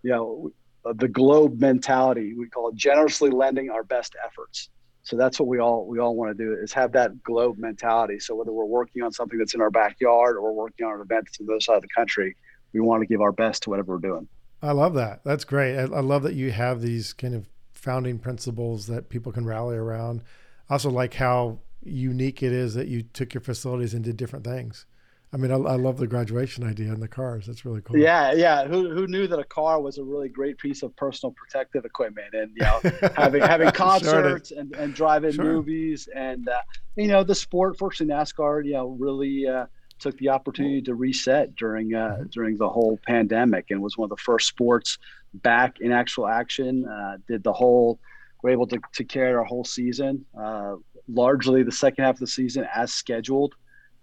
you 0.02 0.10
know, 0.10 0.50
the 0.94 1.08
globe 1.08 1.60
mentality. 1.60 2.34
We 2.34 2.48
call 2.48 2.70
it 2.70 2.74
generously 2.74 3.30
lending 3.30 3.70
our 3.70 3.84
best 3.84 4.16
efforts. 4.24 4.70
So 5.02 5.16
that's 5.16 5.40
what 5.40 5.48
we 5.48 5.58
all 5.58 5.86
we 5.86 5.98
all 5.98 6.14
want 6.14 6.36
to 6.36 6.44
do 6.44 6.54
is 6.54 6.72
have 6.72 6.92
that 6.92 7.22
globe 7.22 7.58
mentality. 7.58 8.18
So 8.20 8.34
whether 8.34 8.52
we're 8.52 8.66
working 8.66 9.02
on 9.02 9.12
something 9.12 9.38
that's 9.38 9.54
in 9.54 9.60
our 9.60 9.70
backyard 9.70 10.36
or 10.36 10.42
we're 10.42 10.52
working 10.52 10.86
on 10.86 10.94
an 10.94 11.00
event 11.00 11.24
that's 11.26 11.40
in 11.40 11.46
the 11.46 11.52
other 11.52 11.60
side 11.60 11.76
of 11.76 11.82
the 11.82 11.88
country, 11.88 12.36
we 12.72 12.80
want 12.80 13.02
to 13.02 13.06
give 13.06 13.20
our 13.20 13.32
best 13.32 13.64
to 13.64 13.70
whatever 13.70 13.94
we're 13.94 14.08
doing. 14.08 14.28
I 14.62 14.72
love 14.72 14.94
that. 14.94 15.22
That's 15.24 15.44
great. 15.44 15.76
I, 15.76 15.82
I 15.82 16.00
love 16.00 16.22
that 16.22 16.34
you 16.34 16.50
have 16.52 16.80
these 16.80 17.12
kind 17.12 17.34
of 17.34 17.48
founding 17.72 18.18
principles 18.18 18.86
that 18.88 19.08
people 19.08 19.32
can 19.32 19.46
rally 19.46 19.76
around. 19.76 20.22
I 20.68 20.74
also 20.74 20.90
like 20.90 21.14
how 21.14 21.60
unique 21.82 22.42
it 22.42 22.52
is 22.52 22.74
that 22.74 22.88
you 22.88 23.02
took 23.02 23.32
your 23.32 23.40
facilities 23.40 23.94
and 23.94 24.04
did 24.04 24.16
different 24.16 24.44
things. 24.44 24.86
I 25.32 25.36
mean, 25.36 25.52
I, 25.52 25.54
I, 25.54 25.76
love 25.76 25.98
the 25.98 26.08
graduation 26.08 26.64
idea 26.64 26.92
in 26.92 26.98
the 26.98 27.06
cars. 27.06 27.46
That's 27.46 27.64
really 27.64 27.80
cool. 27.82 27.96
Yeah, 27.96 28.32
yeah. 28.32 28.66
Who, 28.66 28.90
who 28.90 29.06
knew 29.06 29.28
that 29.28 29.38
a 29.38 29.44
car 29.44 29.80
was 29.80 29.98
a 29.98 30.02
really 30.02 30.28
great 30.28 30.58
piece 30.58 30.82
of 30.82 30.94
personal 30.96 31.32
protective 31.32 31.84
equipment, 31.84 32.34
and 32.34 32.50
you 32.56 32.62
know, 32.62 32.80
having 33.16 33.40
having 33.40 33.70
concerts 33.70 34.48
sure 34.48 34.58
and, 34.58 34.74
and 34.74 34.92
drive-in 34.92 35.32
sure. 35.32 35.44
movies, 35.44 36.08
and 36.16 36.48
uh, 36.48 36.58
you 36.96 37.06
know, 37.06 37.22
the 37.22 37.34
sport. 37.34 37.78
Fortunately, 37.78 38.12
NASCAR, 38.12 38.64
you 38.64 38.72
know, 38.72 38.96
really 38.98 39.46
uh, 39.46 39.66
took 40.00 40.16
the 40.18 40.28
opportunity 40.28 40.82
to 40.82 40.94
reset 40.94 41.54
during 41.56 41.94
uh, 41.94 41.98
mm-hmm. 41.98 42.26
during 42.30 42.56
the 42.56 42.68
whole 42.68 42.98
pandemic, 43.06 43.66
and 43.70 43.80
was 43.80 43.96
one 43.96 44.06
of 44.06 44.10
the 44.10 44.22
first 44.22 44.48
sports 44.48 44.98
back 45.34 45.80
in 45.80 45.92
actual 45.92 46.26
action. 46.26 46.86
Uh, 46.86 47.18
did 47.28 47.44
the 47.44 47.52
whole, 47.52 47.98
were 48.42 48.50
able 48.50 48.66
to 48.66 48.78
to 48.94 49.04
carry 49.04 49.32
our 49.32 49.44
whole 49.44 49.64
season, 49.64 50.24
uh, 50.38 50.74
largely 51.08 51.62
the 51.62 51.72
second 51.72 52.04
half 52.04 52.14
of 52.14 52.20
the 52.20 52.26
season 52.26 52.66
as 52.74 52.92
scheduled. 52.92 53.54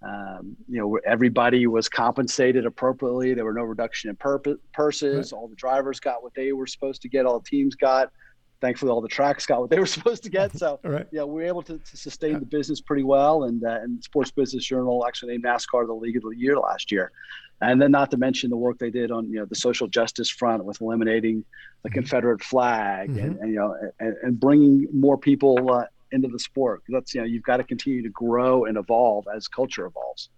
Um, 0.03 0.55
you 0.69 0.79
know, 0.79 0.99
everybody 1.05 1.65
was 1.65 1.89
compensated 1.89 2.65
appropriately. 2.67 3.33
There 3.33 3.45
were 3.45 3.53
no 3.53 3.63
reduction 3.63 4.11
in 4.11 4.15
pur- 4.15 4.59
purses. 4.71 5.31
Right. 5.31 5.37
All 5.37 5.47
the 5.47 5.55
drivers 5.55 5.99
got 5.99 6.21
what 6.21 6.35
they 6.35 6.53
were 6.53 6.67
supposed 6.67 7.01
to 7.01 7.09
get. 7.09 7.25
All 7.25 7.39
the 7.39 7.49
teams 7.49 7.75
got. 7.75 8.11
Thankfully, 8.59 8.91
all 8.91 9.01
the 9.01 9.07
tracks 9.07 9.45
got 9.45 9.61
what 9.61 9.69
they 9.69 9.79
were 9.79 9.85
supposed 9.97 10.23
to 10.23 10.29
get. 10.29 10.57
So, 10.57 10.79
right. 10.83 11.07
yeah, 11.11 11.23
we 11.23 11.41
were 11.41 11.47
able 11.47 11.61
to, 11.63 11.77
to 11.77 11.97
sustain 11.97 12.33
yeah. 12.33 12.39
the 12.39 12.45
business 12.45 12.81
pretty 12.81 13.03
well. 13.03 13.43
And 13.43 13.63
uh, 13.63 13.79
and 13.81 14.03
Sports 14.03 14.31
Business 14.31 14.65
Journal 14.65 15.05
actually 15.07 15.33
named 15.33 15.45
NASCAR 15.45 15.85
the 15.85 15.93
League 15.93 16.17
of 16.17 16.23
the 16.23 16.35
Year 16.35 16.57
last 16.57 16.91
year. 16.91 17.11
And 17.59 17.81
then, 17.81 17.91
not 17.91 18.11
to 18.11 18.17
mention 18.17 18.49
the 18.49 18.57
work 18.57 18.77
they 18.77 18.91
did 18.91 19.11
on 19.11 19.29
you 19.29 19.39
know 19.39 19.45
the 19.45 19.55
social 19.55 19.87
justice 19.87 20.29
front 20.29 20.63
with 20.63 20.81
eliminating 20.81 21.43
the 21.83 21.89
mm-hmm. 21.89 21.95
Confederate 21.95 22.43
flag 22.43 23.09
mm-hmm. 23.09 23.19
and, 23.19 23.39
and, 23.39 23.49
you 23.51 23.59
know 23.59 23.75
and, 23.99 24.15
and 24.21 24.39
bringing 24.39 24.87
more 24.93 25.17
people 25.17 25.71
uh, 25.71 25.85
into 26.11 26.27
the 26.27 26.39
sport. 26.39 26.83
That's 26.89 27.13
you 27.13 27.21
know 27.21 27.27
you've 27.27 27.43
got 27.43 27.57
to 27.57 27.63
continue 27.63 28.03
to 28.03 28.09
grow 28.09 28.65
and 28.65 28.77
evolve 28.77 29.25
as 29.33 29.47
culture 29.47 29.85
evolves. 29.85 30.29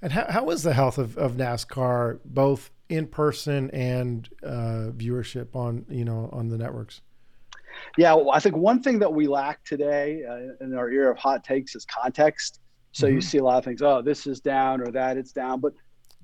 And 0.00 0.12
how, 0.12 0.26
how 0.30 0.50
is 0.50 0.62
the 0.62 0.74
health 0.74 0.98
of, 0.98 1.18
of 1.18 1.32
NASCAR, 1.32 2.20
both 2.24 2.70
in 2.88 3.08
person 3.08 3.68
and 3.72 4.28
uh, 4.44 4.90
viewership 4.96 5.56
on 5.56 5.84
you 5.88 6.04
know 6.04 6.28
on 6.32 6.48
the 6.48 6.58
networks? 6.58 7.00
Yeah, 7.96 8.14
well, 8.14 8.30
I 8.30 8.40
think 8.40 8.56
one 8.56 8.82
thing 8.82 8.98
that 9.00 9.12
we 9.12 9.26
lack 9.26 9.64
today 9.64 10.22
uh, 10.28 10.64
in 10.64 10.74
our 10.74 10.90
era 10.90 11.12
of 11.12 11.18
hot 11.18 11.44
takes 11.44 11.74
is 11.74 11.84
context. 11.84 12.60
So 12.92 13.06
mm-hmm. 13.06 13.16
you 13.16 13.20
see 13.20 13.38
a 13.38 13.44
lot 13.44 13.58
of 13.58 13.64
things. 13.64 13.82
Oh, 13.82 14.02
this 14.02 14.26
is 14.26 14.40
down 14.40 14.80
or 14.80 14.90
that 14.92 15.16
it's 15.16 15.32
down, 15.32 15.60
but 15.60 15.72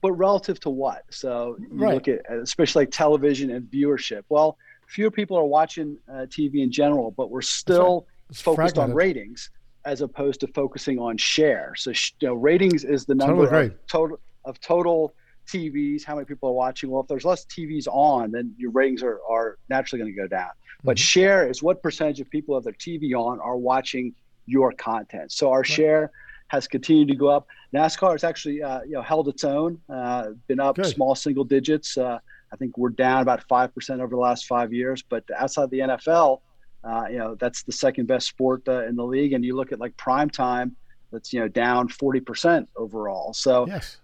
but 0.00 0.12
relative 0.12 0.60
to 0.60 0.70
what? 0.70 1.04
So 1.10 1.56
you 1.58 1.68
right. 1.72 1.94
look 1.94 2.08
at 2.08 2.20
especially 2.30 2.82
like 2.82 2.90
television 2.90 3.50
and 3.50 3.64
viewership. 3.70 4.22
Well, 4.28 4.58
fewer 4.86 5.10
people 5.10 5.36
are 5.36 5.44
watching 5.44 5.96
uh, 6.08 6.26
TV 6.26 6.62
in 6.62 6.70
general, 6.70 7.10
but 7.10 7.30
we're 7.30 7.42
still 7.42 8.06
focused 8.32 8.78
on 8.78 8.92
ratings 8.92 9.50
as 9.84 10.00
opposed 10.00 10.40
to 10.40 10.46
focusing 10.48 10.98
on 10.98 11.16
share. 11.16 11.74
So 11.76 11.90
you 11.90 12.28
know, 12.28 12.34
ratings 12.34 12.84
is 12.84 13.04
the 13.04 13.14
number 13.14 13.44
totally 13.44 13.66
of 13.66 13.86
total 13.86 14.20
of 14.44 14.60
total 14.60 15.14
TVs, 15.46 16.04
how 16.04 16.14
many 16.14 16.24
people 16.24 16.48
are 16.48 16.52
watching. 16.52 16.90
Well, 16.90 17.02
if 17.02 17.08
there's 17.08 17.24
less 17.24 17.44
TVs 17.44 17.86
on, 17.88 18.30
then 18.30 18.54
your 18.58 18.70
ratings 18.70 19.02
are, 19.02 19.20
are 19.28 19.58
naturally 19.68 20.02
going 20.02 20.14
to 20.14 20.20
go 20.20 20.28
down. 20.28 20.48
Mm-hmm. 20.48 20.86
But 20.86 20.98
share 20.98 21.48
is 21.48 21.62
what 21.62 21.82
percentage 21.82 22.20
of 22.20 22.30
people 22.30 22.54
have 22.54 22.64
their 22.64 22.72
TV 22.72 23.14
on 23.14 23.40
are 23.40 23.56
watching 23.56 24.14
your 24.46 24.72
content. 24.72 25.32
So 25.32 25.50
our 25.50 25.64
share 25.64 26.10
has 26.48 26.68
continued 26.68 27.08
to 27.08 27.14
go 27.14 27.28
up. 27.28 27.46
NASCAR 27.74 28.12
has 28.12 28.24
actually 28.24 28.62
uh, 28.62 28.82
you 28.82 28.92
know 28.92 29.02
held 29.02 29.28
its 29.28 29.44
own, 29.44 29.80
uh, 29.88 30.30
been 30.46 30.60
up 30.60 30.76
Good. 30.76 30.86
small 30.86 31.14
single 31.14 31.44
digits. 31.44 31.96
Uh, 31.96 32.18
I 32.52 32.56
think 32.56 32.78
we're 32.78 32.90
down 32.90 33.22
about 33.22 33.42
five 33.48 33.74
percent 33.74 34.00
over 34.00 34.14
the 34.14 34.20
last 34.20 34.46
five 34.46 34.72
years. 34.72 35.02
But 35.02 35.24
outside 35.36 35.70
the 35.70 35.80
NFL, 35.80 36.40
uh, 36.84 37.04
you 37.10 37.18
know, 37.18 37.34
that's 37.34 37.62
the 37.62 37.72
second 37.72 38.06
best 38.06 38.28
sport 38.28 38.62
uh, 38.68 38.84
in 38.86 38.96
the 38.96 39.04
league. 39.04 39.32
And 39.32 39.44
you 39.44 39.56
look 39.56 39.72
at 39.72 39.80
like 39.80 39.96
prime 39.96 40.30
time, 40.30 40.76
that's 41.10 41.32
you 41.32 41.40
know 41.40 41.48
down 41.48 41.88
40% 41.88 42.66
overall. 42.76 43.32
So 43.32 43.66
yes. 43.66 43.98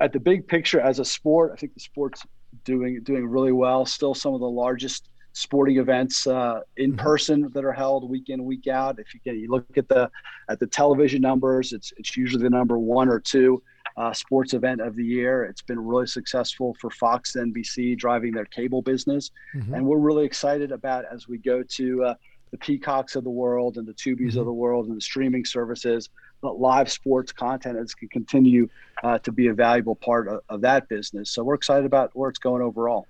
At 0.00 0.12
the 0.12 0.20
big 0.20 0.46
picture 0.46 0.80
as 0.80 0.98
a 0.98 1.04
sport, 1.04 1.52
I 1.52 1.56
think 1.56 1.74
the 1.74 1.80
sport's 1.80 2.24
doing 2.64 3.02
doing 3.02 3.26
really 3.26 3.52
well. 3.52 3.86
Still 3.86 4.14
some 4.14 4.34
of 4.34 4.40
the 4.40 4.48
largest 4.48 5.10
sporting 5.32 5.78
events 5.78 6.26
uh, 6.26 6.60
in 6.76 6.92
mm-hmm. 6.92 7.00
person 7.00 7.50
that 7.52 7.64
are 7.64 7.72
held 7.72 8.08
week 8.08 8.28
in 8.28 8.44
week 8.44 8.66
out. 8.66 8.98
If 8.98 9.14
you 9.14 9.32
you 9.32 9.50
look 9.50 9.76
at 9.76 9.88
the 9.88 10.10
at 10.48 10.58
the 10.58 10.66
television 10.66 11.22
numbers, 11.22 11.72
it's 11.72 11.92
it's 11.96 12.16
usually 12.16 12.42
the 12.42 12.50
number 12.50 12.78
one 12.78 13.08
or 13.08 13.20
two 13.20 13.62
uh, 13.96 14.12
sports 14.12 14.54
event 14.54 14.80
of 14.80 14.96
the 14.96 15.04
year. 15.04 15.44
It's 15.44 15.62
been 15.62 15.78
really 15.78 16.06
successful 16.06 16.76
for 16.80 16.90
Fox 16.90 17.36
and 17.36 17.54
NBC 17.54 17.96
driving 17.96 18.32
their 18.32 18.46
cable 18.46 18.82
business, 18.82 19.30
mm-hmm. 19.54 19.74
and 19.74 19.86
we're 19.86 19.98
really 19.98 20.24
excited 20.24 20.72
about 20.72 21.04
as 21.10 21.28
we 21.28 21.38
go 21.38 21.62
to 21.62 22.04
uh, 22.04 22.14
the 22.50 22.58
Peacocks 22.58 23.16
of 23.16 23.24
the 23.24 23.30
world 23.30 23.76
and 23.76 23.86
the 23.86 23.92
Tubis 23.92 24.30
mm-hmm. 24.30 24.40
of 24.40 24.46
the 24.46 24.52
world 24.52 24.86
and 24.86 24.96
the 24.96 25.00
streaming 25.00 25.44
services. 25.44 26.08
but 26.40 26.58
live 26.58 26.90
sports 26.90 27.32
content 27.32 27.78
is 27.78 27.94
can 27.94 28.08
continue 28.08 28.68
uh, 29.04 29.18
to 29.18 29.32
be 29.32 29.48
a 29.48 29.54
valuable 29.54 29.94
part 29.94 30.28
of, 30.28 30.40
of 30.48 30.60
that 30.62 30.88
business. 30.88 31.30
So 31.30 31.44
we're 31.44 31.54
excited 31.54 31.84
about 31.84 32.10
where 32.14 32.30
it's 32.30 32.38
going 32.38 32.62
overall. 32.62 33.06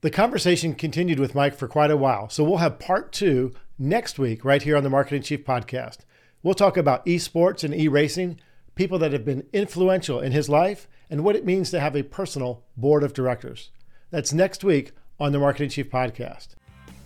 The 0.00 0.10
conversation 0.10 0.74
continued 0.74 1.18
with 1.18 1.34
Mike 1.34 1.56
for 1.56 1.66
quite 1.66 1.90
a 1.90 1.96
while, 1.96 2.28
so 2.28 2.44
we'll 2.44 2.58
have 2.58 2.78
part 2.78 3.12
two 3.12 3.52
next 3.78 4.18
week 4.18 4.44
right 4.44 4.62
here 4.62 4.76
on 4.76 4.84
the 4.84 4.90
Marketing 4.90 5.22
Chief 5.22 5.44
podcast. 5.44 5.98
We'll 6.42 6.54
talk 6.54 6.76
about 6.76 7.04
esports 7.04 7.64
and 7.64 7.74
e 7.74 7.88
racing, 7.88 8.40
people 8.76 8.98
that 9.00 9.12
have 9.12 9.24
been 9.24 9.46
influential 9.52 10.20
in 10.20 10.30
his 10.30 10.48
life, 10.48 10.86
and 11.10 11.24
what 11.24 11.34
it 11.34 11.44
means 11.44 11.70
to 11.70 11.80
have 11.80 11.96
a 11.96 12.04
personal 12.04 12.64
board 12.76 13.02
of 13.02 13.12
directors. 13.12 13.70
That's 14.10 14.32
next 14.32 14.62
week 14.62 14.92
on 15.18 15.32
the 15.32 15.40
Marketing 15.40 15.68
Chief 15.68 15.90
podcast. 15.90 16.50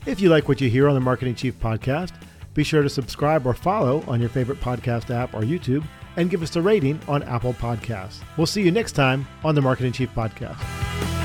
If 0.04 0.20
you 0.20 0.30
like 0.30 0.48
what 0.48 0.60
you 0.60 0.68
hear 0.68 0.88
on 0.88 0.94
the 0.94 1.00
Marketing 1.00 1.34
Chief 1.34 1.58
podcast, 1.60 2.12
be 2.54 2.64
sure 2.64 2.82
to 2.82 2.88
subscribe 2.88 3.46
or 3.46 3.54
follow 3.54 4.02
on 4.08 4.18
your 4.20 4.28
favorite 4.28 4.60
podcast 4.60 5.14
app 5.14 5.32
or 5.32 5.42
YouTube 5.42 5.84
and 6.16 6.28
give 6.28 6.42
us 6.42 6.56
a 6.56 6.62
rating 6.62 7.00
on 7.06 7.22
Apple 7.22 7.54
Podcasts. 7.54 8.18
We'll 8.36 8.46
see 8.46 8.62
you 8.62 8.72
next 8.72 8.92
time 8.92 9.26
on 9.44 9.54
the 9.54 9.62
Marketing 9.62 9.92
Chief 9.92 10.12
podcast. 10.12 11.21